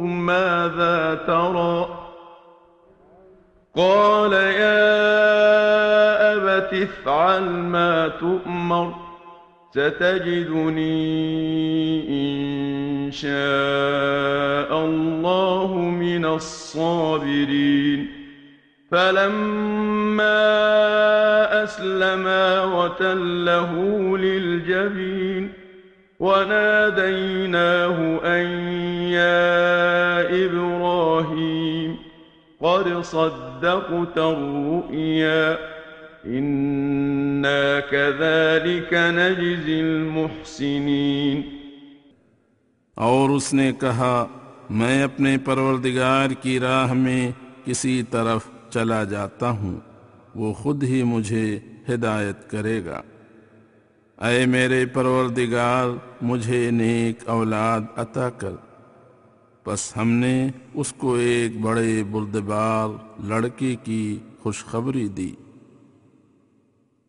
ماذا 0.00 1.14
ترى. 1.26 1.88
قال 3.76 4.32
يا 4.32 4.84
أبت 6.32 6.74
افعل 6.74 7.42
ما 7.50 8.08
تؤمر 8.08 8.94
ستجدني 9.70 10.90
إن 12.08 13.12
شاء 13.12 14.84
الله 14.84 15.74
من 15.76 16.24
الصابرين. 16.24 18.08
فلما 18.90 20.34
أسلما 21.64 22.64
وتله 22.64 23.72
للجبين 24.18 25.63
وناديناه 26.24 27.98
أن 28.24 28.46
يا 29.12 30.46
إبراهيم 30.46 31.96
قد 32.60 33.02
صدقت 33.02 34.18
الرؤيا 34.18 35.56
إنا 36.26 37.80
كذلك 37.80 38.92
نجزي 38.92 39.80
المحسنين 39.80 41.42
اور 42.94 43.30
اس 43.30 43.54
نے 43.54 43.72
کہا، 43.80 44.26
میں 44.70 45.02
اپنے 45.02 45.38
پروردگار 45.44 46.30
کی 46.30 46.60
راہ 46.60 46.92
میں 46.92 47.30
کسی 47.64 48.02
طرف 48.02 48.42
چلا 48.70 49.04
جاتا 49.04 49.50
ہوں، 49.50 49.76
وہ 50.34 50.52
خود 50.52 50.82
ہی 50.82 51.02
مجھے 51.02 51.58
ہدایت 51.88 52.50
کرے 52.50 52.84
گا۔ 52.84 53.02
اے 54.20 54.46
میرے 54.46 54.86
پروردگار، 54.86 55.88
مجھے 56.22 56.70
نیک 56.70 57.28
اولاد 57.28 57.80
عطا 57.96 58.30
کر۔ 58.30 58.52
بس 59.66 59.96
ہم 59.96 60.10
نے 60.10 60.48
اس 60.74 60.92
کو 60.92 61.14
ایک 61.14 61.60
بڑے 61.60 62.02
بردبار 62.10 62.88
لڑکے 63.24 63.76
کی 63.84 64.18
خوشخبری 64.42 65.08
دی۔ 65.08 65.34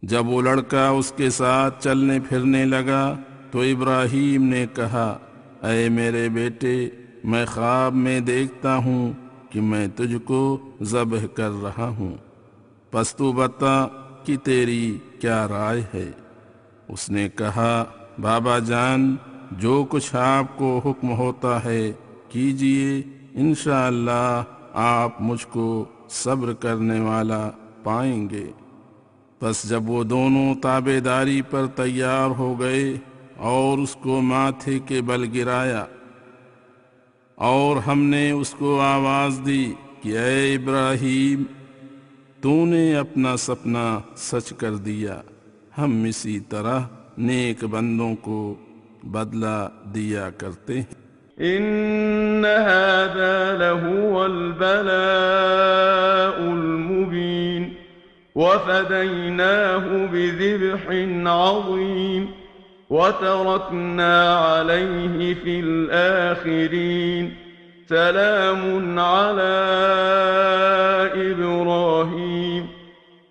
جب 0.02 0.28
وہ 0.28 0.42
لڑکا 0.42 0.90
اس 0.90 1.14
کے 1.18 1.30
ساتھ 1.30 1.84
چلنے 1.84 2.20
پھرنے 2.30 2.66
لگا 2.66 3.18
تو 3.52 3.62
ابراہیم 3.62 4.44
نے 4.44 4.66
کہا، 4.76 5.18
اے 5.62 5.90
میرے 5.90 6.30
بیٹے، 6.30 6.90
میں 7.24 7.46
خواب 7.46 7.94
میں 7.96 8.20
دیکھتا 8.20 8.76
ہوں 8.76 9.14
کہ 9.50 9.62
میں 9.62 9.88
تجھ 9.96 10.16
کو 10.26 10.70
ذبح 10.82 11.26
کر 11.34 11.52
رہا 11.64 11.88
ہوں۔ 11.88 12.18
پس 12.92 13.16
تو 13.16 13.32
بتا 13.32 13.88
کہ 14.24 14.38
تیری 14.44 14.98
کیا 15.20 15.48
رائے 15.48 15.82
ہے۔ 15.94 16.12
اس 16.88 17.10
نے 17.10 17.30
کہا، 17.30 17.86
بابا 18.22 18.60
جان، 18.60 19.16
جو 19.52 19.86
کچھ 19.90 20.16
آپ 20.16 20.58
کو 20.58 20.82
حکم 20.86 21.12
ہوتا 21.12 21.64
ہے، 21.64 21.92
کیجیے، 22.30 23.02
انشاءاللہ 23.34 24.44
آپ 24.74 25.22
مجھ 25.22 25.48
کو 25.48 25.86
صبر 26.10 26.54
کرنے 26.54 27.00
والا 27.00 27.52
پائیں 27.84 28.30
گے۔ 28.30 28.52
بس 29.42 29.70
جب 29.70 29.90
وہ 29.90 30.04
دونوں 30.04 30.56
تابے 30.56 31.00
داری 31.00 31.42
پر 31.42 31.66
تیار 31.68 32.30
ہو 32.30 32.60
گئے 32.60 32.98
اور 33.38 33.78
اس 33.78 33.96
کو 33.96 34.22
ماتھے 34.22 34.80
کے 34.80 35.02
بل 35.02 35.26
گرایا 35.34 35.86
اور 37.36 37.78
ہم 37.78 38.04
نے 38.04 38.32
اس 38.32 38.50
کو 38.50 38.80
آواز 38.80 39.42
دی 39.46 39.74
کہ 40.02 40.18
اے 40.18 40.56
ابراہیم، 40.56 41.44
تو 42.42 42.66
نے 42.66 42.96
اپنا 42.96 43.38
سپنا 43.38 44.00
سچ 44.16 44.54
کر 44.54 44.76
دیا۔ 44.76 45.22
ہم 45.78 46.04
اسی 46.08 46.40
طرح 46.50 46.80
نیک 47.18 47.64
بندوں 47.72 48.14
کو 48.22 48.38
بدلہ 49.14 49.58
دیا 49.94 50.30
کرتے 50.38 50.74
ہیں 50.74 51.04
إن 51.38 52.46
هذا 52.46 53.58
لهو 53.58 54.26
البلاء 54.26 54.86
المبين 56.40 57.74
وفديناه 58.36 60.06
بذبح 60.14 60.82
عظيم 61.32 62.30
وتركنا 62.90 64.36
عليه 64.38 65.34
في 65.34 65.60
الآخرين 65.60 67.34
سلام 67.90 69.00
على 69.00 69.58
إبراهيم 71.32 72.68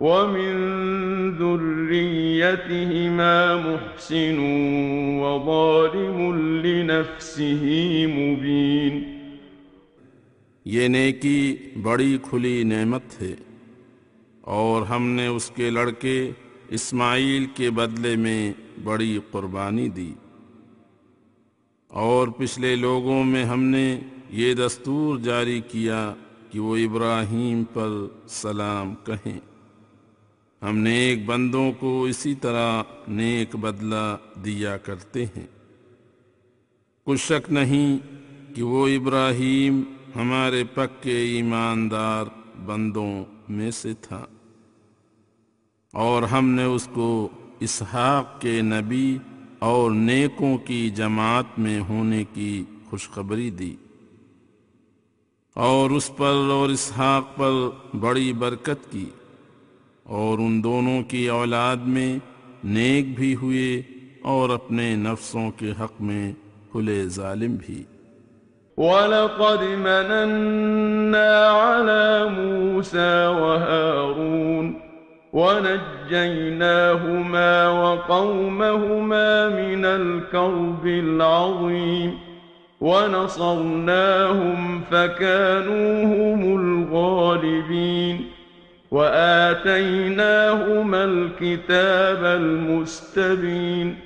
ومن 0.00 0.52
ذريتهما 1.38 3.56
محسن 3.56 4.38
وظالم 5.20 6.36
لنفسه 6.66 8.06
مبين 8.06 9.16
یہ 10.64 10.88
نیکی 10.88 11.56
بڑی 11.82 12.18
کھلی 12.22 12.62
نعمت 12.62 13.22
ہے 13.22 13.34
اور 14.40 14.82
ہم 14.82 15.10
نے 15.10 15.26
اس 15.26 15.52
کے 15.54 15.70
لڑکے 15.70 16.30
اسماعیل 16.68 17.46
کے 17.54 17.70
بدلے 17.70 18.16
میں 18.16 18.52
بڑی 18.84 19.18
قربانی 19.30 19.88
دی۔ 19.88 20.12
اور 21.88 22.28
پچھلے 22.28 22.76
لوگوں 22.76 23.24
میں 23.24 23.44
ہم 23.44 23.62
نے 23.62 24.00
یہ 24.30 24.54
دستور 24.54 25.18
جاری 25.18 25.60
کیا 25.60 26.14
کہ 26.50 26.60
وہ 26.60 26.76
ابراہیم 26.76 27.64
پر 27.72 27.88
سلام 28.28 28.94
کہیں۔ 29.04 29.45
ہم 30.62 30.78
نیک 30.78 31.26
بندوں 31.26 31.72
کو 31.72 32.04
اسی 32.04 32.34
طرح 32.34 32.82
نیک 33.08 33.56
بدلہ 33.56 34.16
دیا 34.44 34.76
کرتے 34.76 35.24
ہیں۔ 35.24 35.46
کچھ 37.04 37.20
شک 37.20 37.52
نہیں 37.52 37.98
کہ 38.54 38.62
وہ 38.62 38.88
ابراہیم 38.88 39.82
ہمارے 40.16 40.64
پکے 40.74 41.16
ایماندار 41.16 42.24
بندوں 42.66 43.24
میں 43.48 43.70
سے 43.70 43.92
تھا۔ 44.00 44.26
اور 45.92 46.22
ہم 46.22 46.48
نے 46.48 46.64
اس 46.64 46.88
کو 46.92 47.28
اسحاق 47.60 48.40
کے 48.40 48.62
نبی 48.62 49.18
اور 49.58 49.90
نیکوں 49.90 50.58
کی 50.58 50.90
جماعت 50.90 51.58
میں 51.58 51.80
ہونے 51.80 52.24
کی 52.34 52.64
خوشخبری 52.90 53.50
دی۔ 53.50 53.76
اور 55.54 55.90
اس 55.90 56.10
پر 56.16 56.32
اور 56.50 56.68
اسحاق 56.68 57.36
پر 57.36 57.52
بڑی 57.96 58.32
برکت 58.32 58.92
کی۔ 58.92 59.06
اور 60.14 60.38
ان 60.38 60.62
دونوں 60.64 61.02
کی 61.08 61.28
أولاد 61.28 61.76
میں 61.94 62.18
نیک 62.64 63.14
بھی 63.16 63.34
ہوئے 63.42 63.82
اور 64.32 64.50
اپنے 64.50 64.94
نفسوں 64.96 65.50
کے 65.58 65.70
حق 65.80 66.00
میں 66.00 66.32
کھلے 66.72 67.04
ظالم 67.16 67.56
بھی 67.66 67.84
ولقد 68.78 69.62
مننا 69.82 71.48
على 71.48 72.30
موسى 72.30 73.26
وهارون 73.26 74.74
ونجيناهما 75.32 76.88
وقومهما 77.68 79.48
من 79.48 79.84
الكرب 79.84 80.86
العظيم 80.86 82.18
ونصرناهم 82.80 84.80
فكانوا 84.90 86.04
هم 86.04 86.60
الغالبين 86.60 88.24
وآتيناهما 88.90 90.54
الكتاب 91.04 92.24
المستبين 92.24 93.96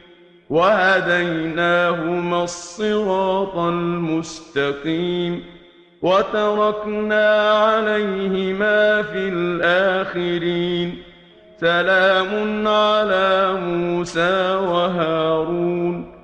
وهديناهما 0.51 2.45
الصراط 2.45 3.57
المستقيم 3.57 5.45
وتركنا 6.03 7.51
عليهما 7.53 9.03
في 9.03 9.29
الآخرين 9.29 11.03
سلام 11.61 12.69
على 12.69 13.53
موسى 13.61 14.55
وهارون 14.55 16.15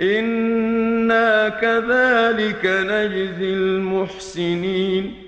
إنا 0.00 1.48
كذلك 1.48 2.66
نجزي 2.66 3.54
المحسنين 3.54 5.21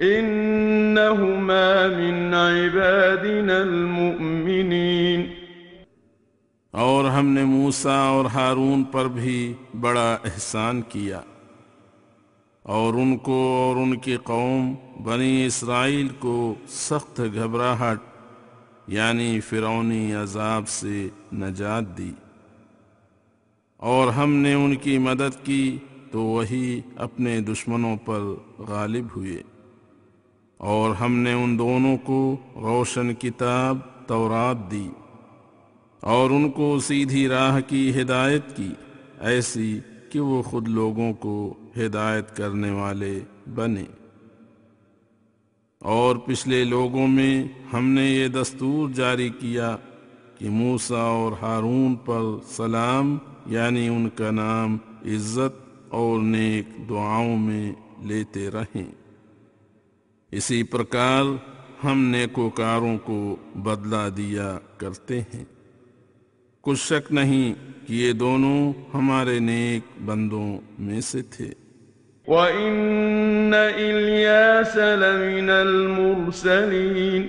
إنهما 0.00 1.86
من 1.88 2.34
عبادنا 2.34 3.56
المؤمنين. 3.56 5.24
اور 6.74 7.04
ہم 7.04 7.26
نے 7.26 7.44
موسا 7.44 7.96
اور 8.04 8.24
ہارون 8.24 8.84
پر 8.84 9.08
بھی 9.08 9.52
بڑا 9.80 10.12
احسان 10.24 10.80
کیا، 10.88 11.20
اور 12.64 12.94
ان 12.94 13.16
کو 13.18 13.36
اور 13.56 13.76
ان 13.76 13.96
کی 13.98 14.16
قوم 14.22 14.74
بنی 15.04 15.46
اسرائیل 15.46 16.08
کو 16.18 16.54
سخت 16.68 17.20
گھبراہٹ 17.34 17.98
یعنی 18.88 19.40
فرونی 19.40 20.14
عذاب 20.14 20.68
سے 20.68 21.08
نجات 21.32 21.84
دی۔ 21.98 22.10
اور 23.82 24.12
ہم 24.12 24.34
نے 24.36 24.54
ان 24.54 24.74
کی 24.76 24.98
مدد 24.98 25.44
کی 25.44 25.76
تو 26.10 26.22
وہی 26.22 26.80
اپنے 26.96 27.40
دشمنوں 27.40 27.96
پر 28.04 28.20
غالب 28.68 29.06
ہوئے۔ 29.16 29.42
اور 30.60 30.94
ہم 30.94 31.18
نے 31.18 31.32
ان 31.32 31.58
دونوں 31.58 31.96
کو 31.96 32.36
روشن 32.54 33.14
کتاب 33.14 33.78
تورات 34.06 34.70
دی 34.70 34.88
اور 36.00 36.30
ان 36.30 36.50
کو 36.50 36.78
سیدھی 36.80 37.28
راہ 37.28 37.60
کی 37.66 38.00
ہدایت 38.00 38.56
کی، 38.56 38.68
ایسی 39.20 39.80
کہ 40.12 40.20
وہ 40.20 40.42
خود 40.42 40.68
لوگوں 40.68 41.12
کو 41.12 41.54
ہدایت 41.76 42.36
کرنے 42.36 42.70
والے 42.70 43.20
بنے۔ 43.54 43.84
اور 45.78 46.16
پچھلے 46.16 46.64
لوگوں 46.64 47.08
میں 47.08 47.44
ہم 47.72 47.88
نے 47.88 48.04
یہ 48.04 48.28
دستور 48.28 48.90
جاری 48.90 49.28
کیا 49.28 49.76
کہ 50.38 50.48
موسا 50.48 51.00
اور 51.00 51.32
ہارون 51.42 51.94
پر 51.94 52.22
سلام 52.46 53.18
یعنی 53.46 53.88
ان 53.88 54.08
کا 54.14 54.30
نام 54.30 54.76
عزت 55.02 55.74
اور 55.88 56.18
نیک 56.18 56.88
دعاؤں 56.88 57.36
میں 57.36 57.72
لیتے 57.98 58.50
رہیں۔ 58.50 58.99
اسی 60.32 60.62
پرکار 60.62 61.22
ہم 61.84 62.04
نیکوکاروں 62.04 62.98
کو 62.98 63.36
بدلہ 63.54 64.08
دیا 64.16 64.58
کرتے 64.76 65.20
ہیں۔ 65.20 65.44
کچھ 66.60 66.78
شک 66.78 67.12
نہیں 67.12 67.54
کہ 67.86 67.92
یہ 67.92 68.12
دونوں 68.12 68.72
ہمارے 68.94 69.38
نیک 69.38 70.02
بندوں 70.04 70.60
میں 70.78 71.00
سے 71.00 71.22
تھے۔ 71.22 71.50
وَإِنَّ 72.26 73.56
إِلْيَاسَ 73.76 74.78
لَمِنَ 74.78 75.52
الْمُرْسَلِينَ 75.52 77.22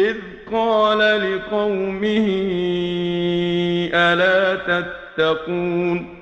إِذْ 0.00 0.44
قَالَ 0.44 1.24
لِقَوْمِهِ 1.24 2.30
أَلَا 3.92 4.54
تَتَّقُونَ 4.66 6.21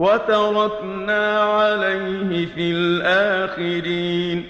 وتركنا 0.00 1.40
عليه 1.42 2.44
في 2.54 2.72
الآخرين. 2.72 4.42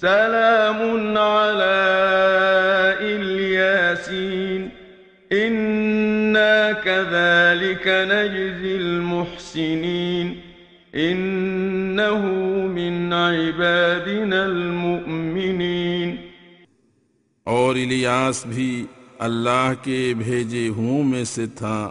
سلام 0.00 0.76
على 1.18 1.74
إلياسين. 3.00 4.68
إنا 5.32 6.70
كذلك 6.84 7.88
نجزي 7.88 8.76
المحسنين. 8.76 10.26
إنه 10.94 12.26
من 12.68 13.12
عبادنا 13.12 14.42
المؤمنين. 14.42 16.16
اور 17.44 17.74
الیاس 17.74 18.46
بھی 18.46 18.86
اللہ 19.18 19.72
کے 19.82 20.14
بھیجے 20.18 20.68
ہوں 20.68 21.04
میں 21.04 21.24
سے 21.24 21.46
تھا 21.46 21.90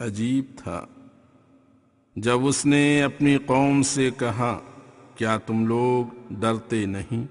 عجیب 0.00 0.44
تھا۔ 0.56 0.86
جب 2.16 2.46
اس 2.46 2.66
نے 2.66 3.02
اپنی 3.02 3.38
قوم 3.38 3.82
سے 3.82 4.10
کہا، 4.18 4.60
کیا 5.14 5.36
تم 5.36 5.66
لوگ 5.66 6.14
ڈرتے 6.30 6.86
نہیں؟ 6.86 7.26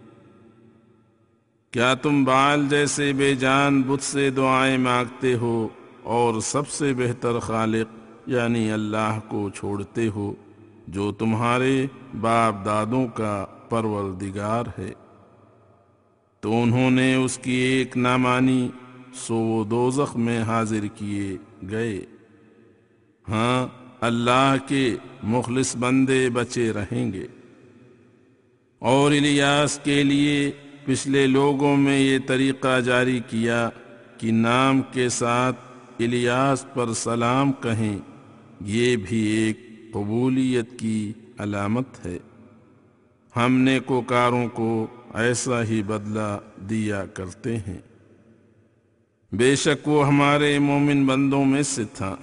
کیا 1.71 1.93
تم 1.93 2.23
بال 2.23 2.67
جیسے 2.69 3.13
بے 3.13 3.35
جان 3.35 3.81
بت 3.81 4.03
سے 4.03 4.29
دعائیں 4.29 4.77
مانگتے 4.77 5.33
ہو 5.33 5.67
اور 6.03 6.39
سب 6.41 6.69
سے 6.69 6.93
بہتر 6.93 7.39
خالق 7.39 7.95
یعنی 8.29 8.71
اللہ 8.71 9.19
کو 9.27 9.49
چھوڑتے 9.49 10.07
ہو، 10.07 10.33
جو 10.87 11.11
تمہارے 11.11 11.87
باپ 12.21 12.65
دادوں 12.65 13.07
کا 13.07 13.45
پروردگار 13.69 14.65
ہے؟ 14.77 14.91
تو 16.39 16.61
انہوں 16.61 16.91
نے 16.91 17.15
اس 17.15 17.37
کی 17.37 17.51
ایک 17.51 17.97
نہ 17.97 18.17
مانی 18.17 18.69
سو 19.13 19.63
دوزخ 19.63 20.17
میں 20.17 20.41
حاضر 20.41 20.85
کیے 20.95 21.37
گئے۔ 21.71 22.05
ہاں 23.29 23.80
اللہ 24.01 24.55
کے 24.67 24.95
مخلص 25.23 25.75
بندے 25.75 26.29
بچے 26.29 26.71
رہیں 26.71 27.13
گے۔ 27.13 27.27
اور 28.79 29.11
الیاس 29.11 29.79
کے 29.83 30.03
لیے 30.03 30.51
پچھلے 30.85 31.27
لوگوں 31.27 31.77
میں 31.77 31.99
یہ 31.99 32.19
طریقہ 32.27 32.79
جاری 32.79 33.19
کیا 33.27 33.69
کہ 34.17 34.31
نام 34.31 34.81
کے 34.91 35.09
ساتھ 35.09 35.55
الیاس 35.99 36.65
پر 36.73 36.93
سلام 36.93 37.51
کہیں، 37.51 37.97
یہ 38.65 38.95
بھی 38.95 39.17
ایک 39.17 39.59
قبولیت 39.93 40.79
کی 40.79 41.13
علامت 41.37 42.05
ہے۔ 42.05 42.17
ہم 43.35 43.53
نے 43.53 43.79
کوکاروں 43.79 44.47
کو 44.47 44.87
ایسا 45.13 45.63
ہی 45.63 45.83
بدلہ 45.83 46.37
دیا 46.69 47.05
کرتے 47.05 47.57
ہیں۔ 47.57 47.77
بے 49.31 49.55
شک 49.55 49.87
وہ 49.87 50.07
ہمارے 50.07 50.59
مومن 50.59 51.05
بندوں 51.05 51.45
میں 51.45 51.63
سے 51.63 51.83
تھا۔ 51.93 52.15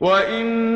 وَإِنَّ 0.00 0.75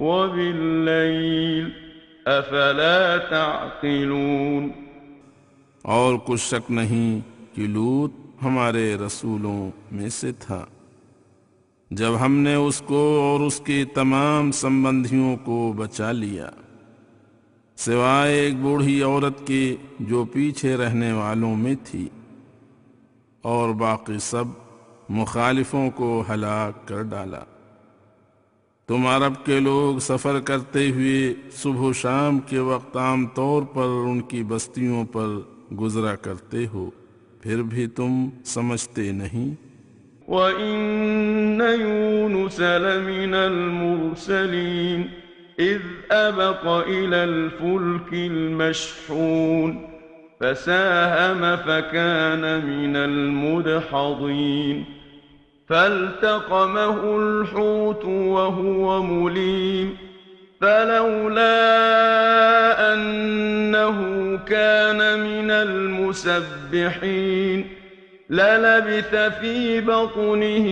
وَبِاللَّيْلِ 0.00 1.64
أَفَلَا 2.26 3.16
تَعْقِلُونَ 3.30 4.68
اور 5.84 6.14
کچھ 6.24 6.40
شک 6.40 6.70
نہیں 6.70 7.20
کہ 7.56 7.66
لوت 7.66 8.12
ہمارے 8.42 8.94
رسولوں 9.06 9.70
میں 9.92 10.08
سے 10.08 10.32
تھا۔ 10.32 10.64
جب 11.90 12.12
ہم 12.20 12.32
نے 12.36 12.54
اس 12.54 12.82
کو 12.86 13.02
اور 13.20 13.40
اس 13.40 13.60
کے 13.60 13.84
تمام 13.94 14.50
سمبندھیوں 14.52 15.36
کو 15.44 15.72
بچا 15.76 16.12
لیا، 16.12 16.50
سوائے 17.76 18.40
ایک 18.40 18.56
بوڑھی 18.56 19.02
عورت 19.02 19.46
کے 19.46 19.76
جو 20.00 20.24
پیچھے 20.24 20.76
رہنے 20.76 21.12
والوں 21.12 21.56
میں 21.56 21.74
تھی، 21.84 22.08
اور 23.44 23.74
باقی 23.74 24.18
سب 24.22 24.44
مخالفوں 25.08 25.90
کو 25.90 26.22
ہلاک 26.28 26.88
کر 26.88 27.02
ڈالا۔ 27.02 27.44
تم 28.90 29.06
عرب 29.06 29.32
کے 29.44 29.60
لوگ 29.60 29.98
سفر 29.98 30.40
کرتے 30.40 30.90
ہوئے 30.90 31.34
صبح 31.52 31.80
و 31.80 31.92
شام 31.92 32.38
کے 32.38 32.58
وقت 32.58 32.96
عام 32.96 33.26
طور 33.26 33.62
پر 33.62 33.82
ان 33.82 34.20
کی 34.20 34.42
بستیوں 34.42 35.04
پر 35.04 35.26
گزرا 35.80 36.14
کرتے 36.14 36.66
ہو، 36.72 36.90
پھر 37.40 37.62
بھی 37.62 37.86
تم 37.86 38.28
سمجھتے 38.44 39.12
نہیں؟ 39.12 39.54
وَإِنَّ 40.28 41.62
يُونُسَ 41.80 42.60
لَمِنَ 42.60 43.34
الْمُرْسَلِينَ 43.34 45.04
إِذْ 45.58 45.80
أَبَقَ 46.10 46.84
إِلَى 46.86 47.24
الْفُلْكِ 47.24 48.12
الْمَشْحُونَ 48.12 49.78
فَسَاهَمَ 50.40 51.56
فَكَانَ 51.66 52.66
مِنَ 52.66 52.96
الْمُدْحَضِينَ 52.96 54.99
فالتقمه 55.70 57.16
الحوت 57.16 58.04
وهو 58.04 59.02
مليم 59.02 59.96
فلولا 60.60 61.60
أنه 62.94 63.98
كان 64.36 65.20
من 65.20 65.50
المسبحين 65.50 67.64
للبث 68.30 69.14
في 69.40 69.80
بطنه 69.80 70.66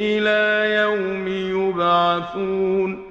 إلى 0.00 0.74
يوم 0.74 1.28
يبعثون 1.28 3.08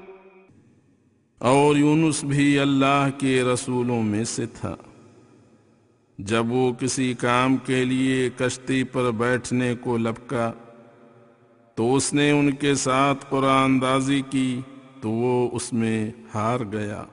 اور 1.41 1.75
یونس 1.75 2.23
بھی 2.23 2.59
اللہ 2.59 3.09
کے 3.17 3.43
رسولوں 3.53 4.03
میں 4.03 4.23
سے 4.35 4.45
تھا۔ 4.61 4.75
جب 6.19 6.51
وہ 6.51 6.71
کسی 6.79 7.13
کام 7.13 7.57
کے 7.65 7.83
لیے 7.85 8.29
کشتی 8.37 8.83
پر 8.83 9.11
بیٹھنے 9.17 9.75
کو 9.81 9.97
لپکا 9.97 10.51
تو 11.77 11.95
اس 11.95 12.13
نے 12.13 12.31
ان 12.31 12.53
کے 12.53 12.75
ساتھ 12.75 13.25
قرآن 13.29 13.81
دازی 13.81 14.21
کی، 14.29 14.59
تو 15.01 15.09
وہ 15.09 15.49
اس 15.51 15.73
میں 15.73 16.11
ہار 16.35 16.59
گیا۔ 16.71 17.03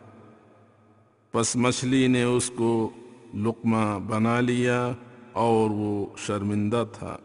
پس 1.33 1.57
مچھلی 1.57 2.07
نے 2.07 2.23
اس 2.23 2.51
کو 2.55 2.91
لقمہ 3.35 3.99
بنا 3.99 4.41
لیا 4.41 4.93
اور 5.33 5.71
وہ 5.71 6.07
شرمندہ 6.17 6.85
تھا۔ 6.93 7.17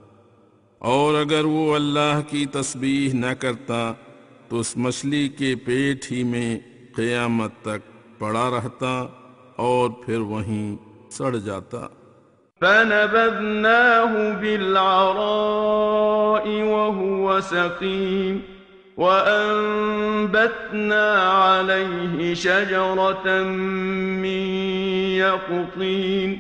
اور 0.80 1.14
اگر 1.14 1.46
وہ 1.46 1.76
اللہ 1.76 2.22
کی 2.30 2.46
تسبیح 2.46 3.14
نہ 3.14 3.34
کرتا، 3.40 3.94
تو 4.48 4.60
اس 4.60 4.78
مچھلی 4.78 5.30
کے 5.30 5.56
پیٹ 5.56 6.12
ہی 6.12 6.24
میں 6.24 6.60
قیامت 6.96 7.52
تک 7.62 8.20
پڑا 8.20 8.50
رہتا 8.50 9.08
اور 9.56 9.90
پھر 9.90 10.20
وہیں 10.20 10.76
سڑ 11.12 11.38
جاتا۔ 11.38 11.88
فنبذناه 12.62 14.34
بالعراء 14.42 15.82
وهو 16.62 17.40
سقيم 17.40 18.42
وأنبتنا 18.98 20.52
عليه 21.24 22.34
شجرة 22.34 23.44
من 24.24 24.48
يقطين 25.24 26.40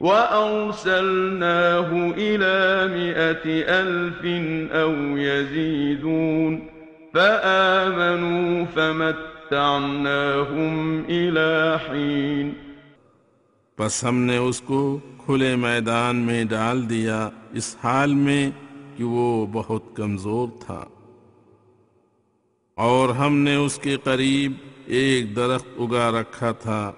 وأرسلناه 0.00 1.90
إلى 2.16 2.86
مئة 2.94 3.46
ألف 3.80 4.24
أو 4.72 4.92
يزيدون 5.16 6.70
فآمنوا 7.14 8.64
فمتعناهم 8.76 10.34
إلى 11.08 11.78
حين 11.88 12.54
پس 13.76 14.04
ہم 14.04 14.16
نے 14.26 14.36
اس 14.36 14.60
کو 14.60 14.98
کھلے 15.28 15.56
میدان 15.56 16.16
میں 16.16 16.44
ڈال 16.44 16.90
دیا 16.90 17.28
اس 17.52 17.76
حال 17.82 18.14
میں 18.14 18.50
کہ 18.96 19.04
وہ 19.04 19.46
بہت 19.52 19.82
کمزور 19.94 20.48
تھا۔ 20.66 20.84
اور 22.74 23.08
ہم 23.08 23.36
نے 23.36 23.54
اس 23.54 23.78
کے 23.82 23.96
قریب 24.04 24.52
ایک 24.86 25.36
درخت 25.36 25.66
اگا 25.76 26.20
رکھا 26.20 26.52
تھا 26.52 26.92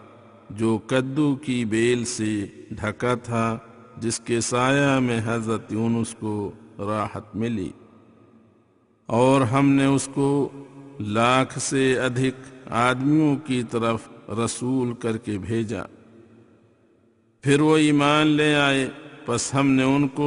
جو 0.50 0.78
کدو 0.86 1.36
کی 1.36 1.64
بیل 1.64 2.04
سے 2.04 2.46
ڈھکا 2.70 3.14
تھا، 3.14 3.58
جس 3.96 4.20
کے 4.20 4.40
سایہ 4.40 5.00
میں 5.00 5.20
حضرت 5.24 5.72
یونس 5.72 6.16
کو 6.18 6.52
راحت 6.78 7.36
ملی۔ 7.36 7.70
اور 9.06 9.40
ہم 9.40 9.68
نے 9.68 9.84
اس 9.84 10.08
کو 10.14 10.48
لاکھ 11.00 11.58
سے 11.58 11.98
ادھک 11.98 12.70
آدمیوں 12.72 13.36
کی 13.36 13.62
طرف 13.70 14.08
رسول 14.28 14.94
کر 14.94 15.16
کے 15.16 15.38
بھیجا۔ 15.38 15.82
پھر 17.45 17.61
وہ 17.61 17.76
ایمان 17.76 18.26
لے 18.36 18.55
آئے 18.55 18.80
پس 19.26 19.45
ہم 19.55 19.68
نے 19.70 19.82
ان 19.82 20.03
کو 20.14 20.26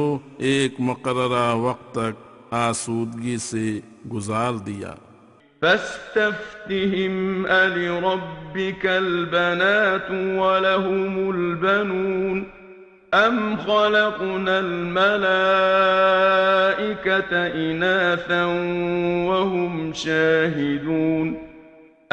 ایک 0.50 0.78
مقررہ 0.86 1.42
وقت 1.56 1.92
تک 1.94 2.14
آسودگی 2.60 3.36
سے 3.40 3.66
گزار 4.12 4.52
دیا 4.66 4.94
فاستفتهم 5.62 7.14
ألربك 7.46 8.86
البنات 8.86 10.10
ولهم 10.10 11.30
البنون 11.30 12.44
أم 13.14 13.56
خلقنا 13.58 14.58
الملائكة 14.58 15.36
إناثا 17.70 18.44
وهم 19.30 19.92
شاهدون 19.92 21.34
ۖ 21.34 21.43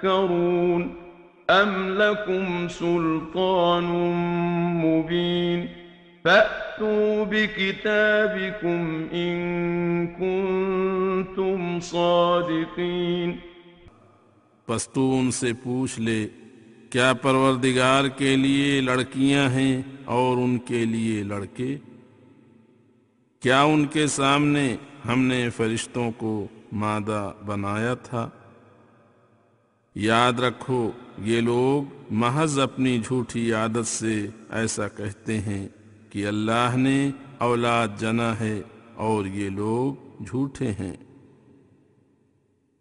تذكرون 0.00 0.94
أم 1.50 1.88
لكم 1.98 2.68
سلطان 2.68 3.84
مبين 4.84 5.68
فأتوا 6.24 7.24
بكتابكم 7.24 9.08
إن 9.12 10.06
كنتم 10.06 11.80
صادقين 11.80 13.38
پس 14.68 14.88
تو 14.88 15.18
ان 15.18 15.30
سے 15.30 15.52
پوچھ 15.62 16.00
لے، 16.00 16.26
کیا 16.90 17.12
پروردگار 17.22 18.04
کے 18.16 18.36
لیے 18.36 18.80
لڑکیاں 18.80 19.48
ہیں 19.50 19.82
اور 20.04 20.36
ان 20.36 20.58
کے 20.58 20.84
لیے 20.84 21.22
لڑکے؟ 21.22 21.76
کیا 23.42 23.62
ان 23.62 23.84
کے 23.86 24.06
سامنے 24.06 24.76
ہم 25.08 25.22
نے 25.22 25.48
فرشتوں 25.56 26.10
کو 26.18 26.46
مادہ 26.72 27.32
بنایا 27.46 27.94
تھا؟ 27.94 28.28
یاد 29.94 30.40
رکھو، 30.40 30.90
یہ 31.18 31.40
لوگ 31.40 31.94
محض 32.10 32.58
اپنی 32.58 32.98
جھوٹی 32.98 33.52
عادت 33.52 33.86
سے 33.86 34.26
ایسا 34.50 34.88
کہتے 34.88 35.40
ہیں 35.40 35.68
کہ 36.10 36.26
اللہ 36.26 36.76
نے 36.76 37.10
اولاد 37.38 37.88
جنا 37.98 38.40
ہے 38.40 38.60
اور 38.94 39.26
یہ 39.26 39.50
لوگ 39.50 40.22
جھوٹے 40.26 40.68
ہیں۔ 40.68 40.96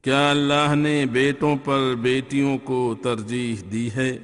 کیا 0.01 0.32
اللہ 0.32 0.76
نے 0.76 1.05
بیٹوں 1.05 1.55
پر 1.64 1.93
بیٹیوں 2.01 2.57
کو 2.57 2.95
ترجیح 3.03 3.64
دی 3.72 3.89
ہے؟ 3.95 4.18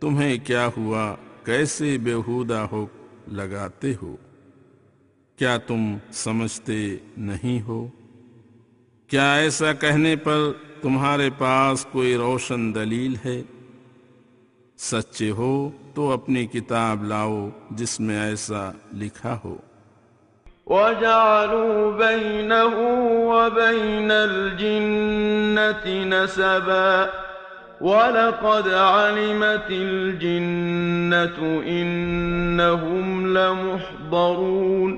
تمہیں 0.00 0.38
کیا 0.44 0.68
ہوا؟ 0.76 1.16
کیسے 1.44 1.98
بےحودہ 1.98 2.66
ہو 2.72 2.86
لگاتے 3.32 3.92
ہو؟ 4.02 4.16
کیا 5.36 5.56
تم 5.56 5.96
سمجھتے 6.12 6.96
نہیں 7.16 7.60
ہو؟ 7.60 7.88
کیا 9.06 9.34
ایسا 9.34 9.72
کہنے 9.72 10.16
پر 10.16 10.52
تمہارے 10.82 11.30
پاس 11.38 11.86
کوئی 11.92 12.16
روشن 12.16 12.74
دلیل 12.74 13.14
ہے؟ 13.24 13.42
سچے 14.78 15.30
ہو 15.30 15.70
تو 15.94 16.12
اپنی 16.12 16.46
کتاب 16.46 17.04
لاؤ 17.04 17.48
جس 17.70 18.00
میں 18.00 18.20
ایسا 18.20 18.70
لکھا 18.94 19.38
ہو۔ 19.44 19.56
وجعلوا 20.66 21.96
بينه 21.98 22.78
وبين 23.26 24.10
الجنة 24.10 26.08
نسبا۔ 26.08 27.04
ولقد 27.80 28.68
علمت 28.72 29.70
الجنة 29.70 31.44
إنهم 31.64 33.26
لمحضرون۔ 33.26 34.96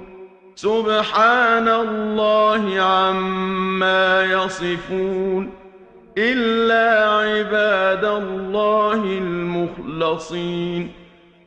سبحان 0.57 1.69
الله 1.69 2.79
عما 2.79 4.23
يصفون۔ 4.31 5.60
إلا 6.21 6.87
عباد 7.11 8.05
الله 8.05 9.01
المخلصين 9.19 10.89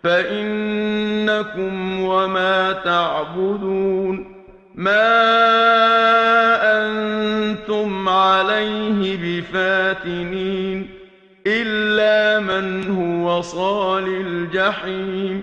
فإنكم 0.04 1.74
وما 2.02 2.72
تعبدون 2.72 4.16
ما 4.76 5.20
أنتم 6.64 8.10
عليه 8.10 9.16
بفاتنين 9.24 10.84
إلا 11.48 12.40
من 12.40 12.66
هو 12.98 13.42
صال 13.42 14.08
الجحيم. 14.26 15.40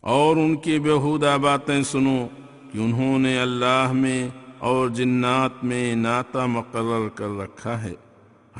اور 0.00 0.36
ان 0.36 0.56
کی 0.56 0.78
بےحودہ 0.78 1.36
باتیں 1.42 1.82
سنو 1.82 2.28
کہ 2.72 2.78
انہوں 2.78 3.18
نے 3.18 3.40
اللہ 3.42 3.92
میں 3.92 4.28
اور 4.58 4.88
جنات 4.88 5.64
میں 5.64 5.96
ناتا 5.96 6.46
مقرر 6.46 7.08
کر 7.08 7.38
رکھا 7.42 7.82
ہے۔ 7.82 8.09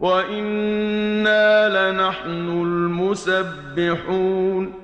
وإنا 0.00 1.68
لنحن 1.68 2.62
المسبحون 2.66 4.81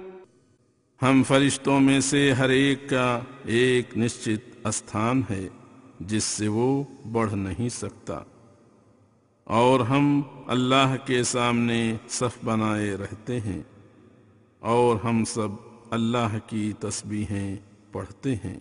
ہم 1.02 1.22
فرشتوں 1.22 1.80
میں 1.80 2.00
سے 2.00 2.32
ہر 2.32 2.48
ایک 2.48 2.88
کا 2.88 3.20
ایک 3.44 3.98
نشچت 3.98 4.66
استھان 4.66 5.22
ہے، 5.30 5.48
جس 6.00 6.24
سے 6.24 6.48
وہ 6.48 6.84
بڑھ 7.12 7.34
نہیں 7.34 7.68
سکتا۔ 7.68 8.18
اور 9.44 9.80
ہم 9.80 10.22
اللہ 10.46 10.96
کے 11.04 11.22
سامنے 11.22 11.96
صف 12.08 12.44
بنائے 12.44 12.96
رہتے 12.96 13.40
ہیں، 13.40 13.62
اور 14.58 14.96
ہم 15.04 15.24
سب 15.24 15.48
اللہ 15.90 16.36
کی 16.46 16.72
تسبیحیں 16.78 17.56
پڑھتے 17.92 18.34
ہیں۔ 18.34 18.58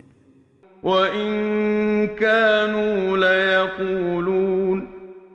وَإِن 0.82 2.06
كَانُوا 2.18 3.16
لَيَقُولُونَ 3.16 4.97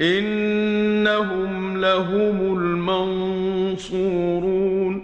إنهم 0.00 1.76
لهم 1.80 2.58
المنصورون 3.86 5.02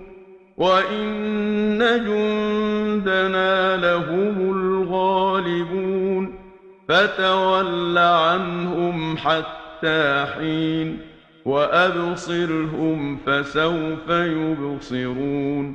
وإن 0.57 1.79
جندنا 1.79 3.77
لهم 3.77 4.51
الغالبون 4.57 6.35
فتول 6.89 7.99
عنهم 7.99 9.17
حتى 9.17 10.27
حين 10.37 10.99
وأبصرهم 11.45 13.19
فسوف 13.27 14.09
يبصرون 14.11 15.75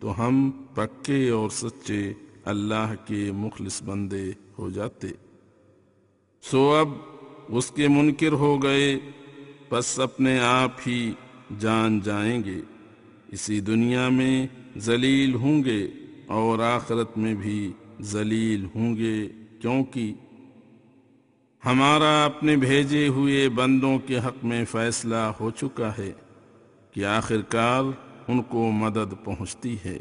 تو 0.00 0.26
ہم 0.26 0.50
پکے 0.74 1.30
اور 1.30 1.50
سچے 1.50 2.12
اللہ 2.44 2.94
کے 3.06 3.32
مخلص 3.32 3.82
بندے 3.82 4.32
ہو 4.58 4.70
جاتے۔ 4.70 5.08
سو 6.42 6.74
اب 6.74 6.88
اس 7.48 7.70
کے 7.70 7.88
منکر 7.88 8.32
ہو 8.32 8.62
گئے 8.62 8.98
بس 9.70 10.00
اپنے 10.00 10.40
آپ 10.40 10.70
ہی 10.86 11.12
جان 11.58 12.00
جائیں 12.00 12.44
گے۔ 12.44 12.60
اسی 13.28 13.60
دنیا 13.60 14.08
میں 14.08 14.46
ذلیل 14.78 15.34
ہوں 15.34 15.64
گے 15.64 15.88
اور 16.26 16.58
آخرت 16.58 17.18
میں 17.18 17.34
بھی 17.34 17.72
ذلیل 18.00 18.66
ہوں 18.74 18.96
گے۔ 18.96 19.28
کیونکہ 19.60 20.14
ہمارا 21.64 22.24
اپنے 22.24 22.56
بھیجے 22.56 23.08
ہوئے 23.08 23.48
بندوں 23.48 23.98
کے 23.98 24.18
حق 24.18 24.44
میں 24.44 24.64
فیصلہ 24.64 25.32
ہو 25.40 25.50
چکا 25.50 25.92
ہے 25.98 26.12
کہ 26.92 27.04
آخر 27.04 27.42
کار 27.42 27.84
ان 28.30 28.42
کو 28.42 28.70
مدد 28.70 29.24
پہنچتی 29.24 29.76
ہے۔ 29.84 29.98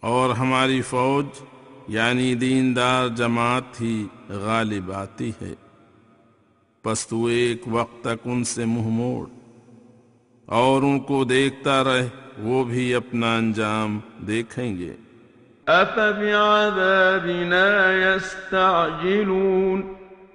اور 0.00 0.30
ہماری 0.30 0.82
فوج 0.82 1.26
یعنی 1.88 2.34
دیندار 2.34 3.08
جماعت 3.08 3.80
ہی 3.80 4.06
غالب 4.28 4.92
آتی 4.92 5.30
ہے۔ 5.42 5.54
پس 6.82 7.06
تو 7.06 7.24
ایک 7.24 7.62
وقت 7.66 8.00
تک 8.00 8.18
ان 8.24 8.44
سے 8.44 8.64
منہ 8.64 8.88
موڑ۔ 8.88 9.26
اور 10.46 10.82
ان 10.82 11.00
کو 11.00 11.24
دیکھتا 11.24 11.84
رہ، 11.84 12.06
وہ 12.38 12.64
بھی 12.64 12.94
اپنا 12.94 13.36
انجام 13.36 14.00
دیکھیں 14.26 14.78
گے۔ 14.78 14.96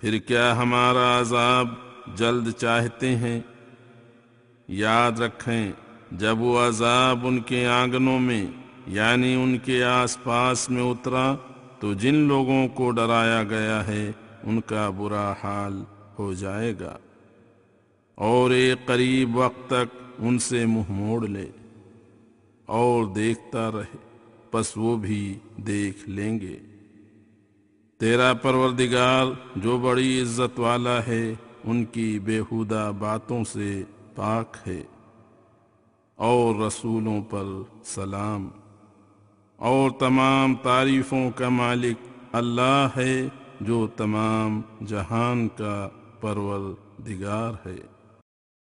پھر 0.00 0.18
کیا 0.18 0.56
ہمارا 0.56 1.20
عذاب 1.20 1.68
جلد 2.14 2.52
چاہتے 2.52 3.16
ہیں؟ 3.16 3.40
یاد 4.68 5.20
رکھیں، 5.20 5.72
جب 6.12 6.40
وہ 6.40 6.58
عذاب 6.58 7.26
ان 7.26 7.40
کے 7.40 7.66
آنگنوں 7.66 8.18
میں 8.18 8.46
یعنی 8.86 9.34
ان 9.34 9.58
کے 9.58 9.84
آس 9.84 10.24
پاس 10.24 10.70
میں 10.70 10.82
اترا، 10.82 11.34
تو 11.80 11.94
جن 11.94 12.14
لوگوں 12.14 12.68
کو 12.68 12.90
ڈرایا 12.90 13.42
گیا 13.42 13.86
ہے، 13.86 14.12
ان 14.42 14.60
کا 14.60 14.90
برا 14.90 15.32
حال 15.44 15.84
ہو 16.18 16.32
جائے 16.32 16.74
گا۔ 16.80 16.98
اور 18.14 18.50
ایک 18.50 18.86
قریب 18.86 19.36
وقت 19.36 19.66
تک 19.66 19.96
ان 20.18 20.38
سے 20.38 20.66
منہ 20.66 20.90
موڑ 20.90 21.28
لے۔ 21.28 21.65
اور 22.66 23.04
دیکھتا 23.04 23.70
رہے، 23.70 23.96
پس 24.50 24.72
وہ 24.76 24.96
بھی 24.96 25.38
دیکھ 25.56 26.08
لیں 26.08 26.40
گے۔ 26.40 26.56
تیرا 27.96 28.32
پروردگار 28.34 29.26
جو 29.56 29.78
بڑی 29.78 30.22
عزت 30.22 30.60
والا 30.60 31.06
ہے، 31.06 31.34
ان 31.64 31.84
کی 31.84 32.18
بےحودہ 32.18 32.92
باتوں 32.98 33.44
سے 33.44 33.82
پاک 34.14 34.56
ہے۔ 34.66 34.82
اور 36.14 36.56
رسولوں 36.56 37.22
پر 37.30 37.44
سلام۔ 37.84 38.48
اور 39.56 39.90
تمام 39.90 40.54
تعریفوں 40.54 41.30
کا 41.30 41.48
مالک 41.48 41.96
اللہ 42.32 42.88
ہے، 42.96 43.28
جو 43.60 43.86
تمام 43.96 44.60
جہان 44.86 45.48
کا 45.56 45.88
پرور 46.20 46.74
دگار 47.02 47.68
ہے۔ 47.68 47.95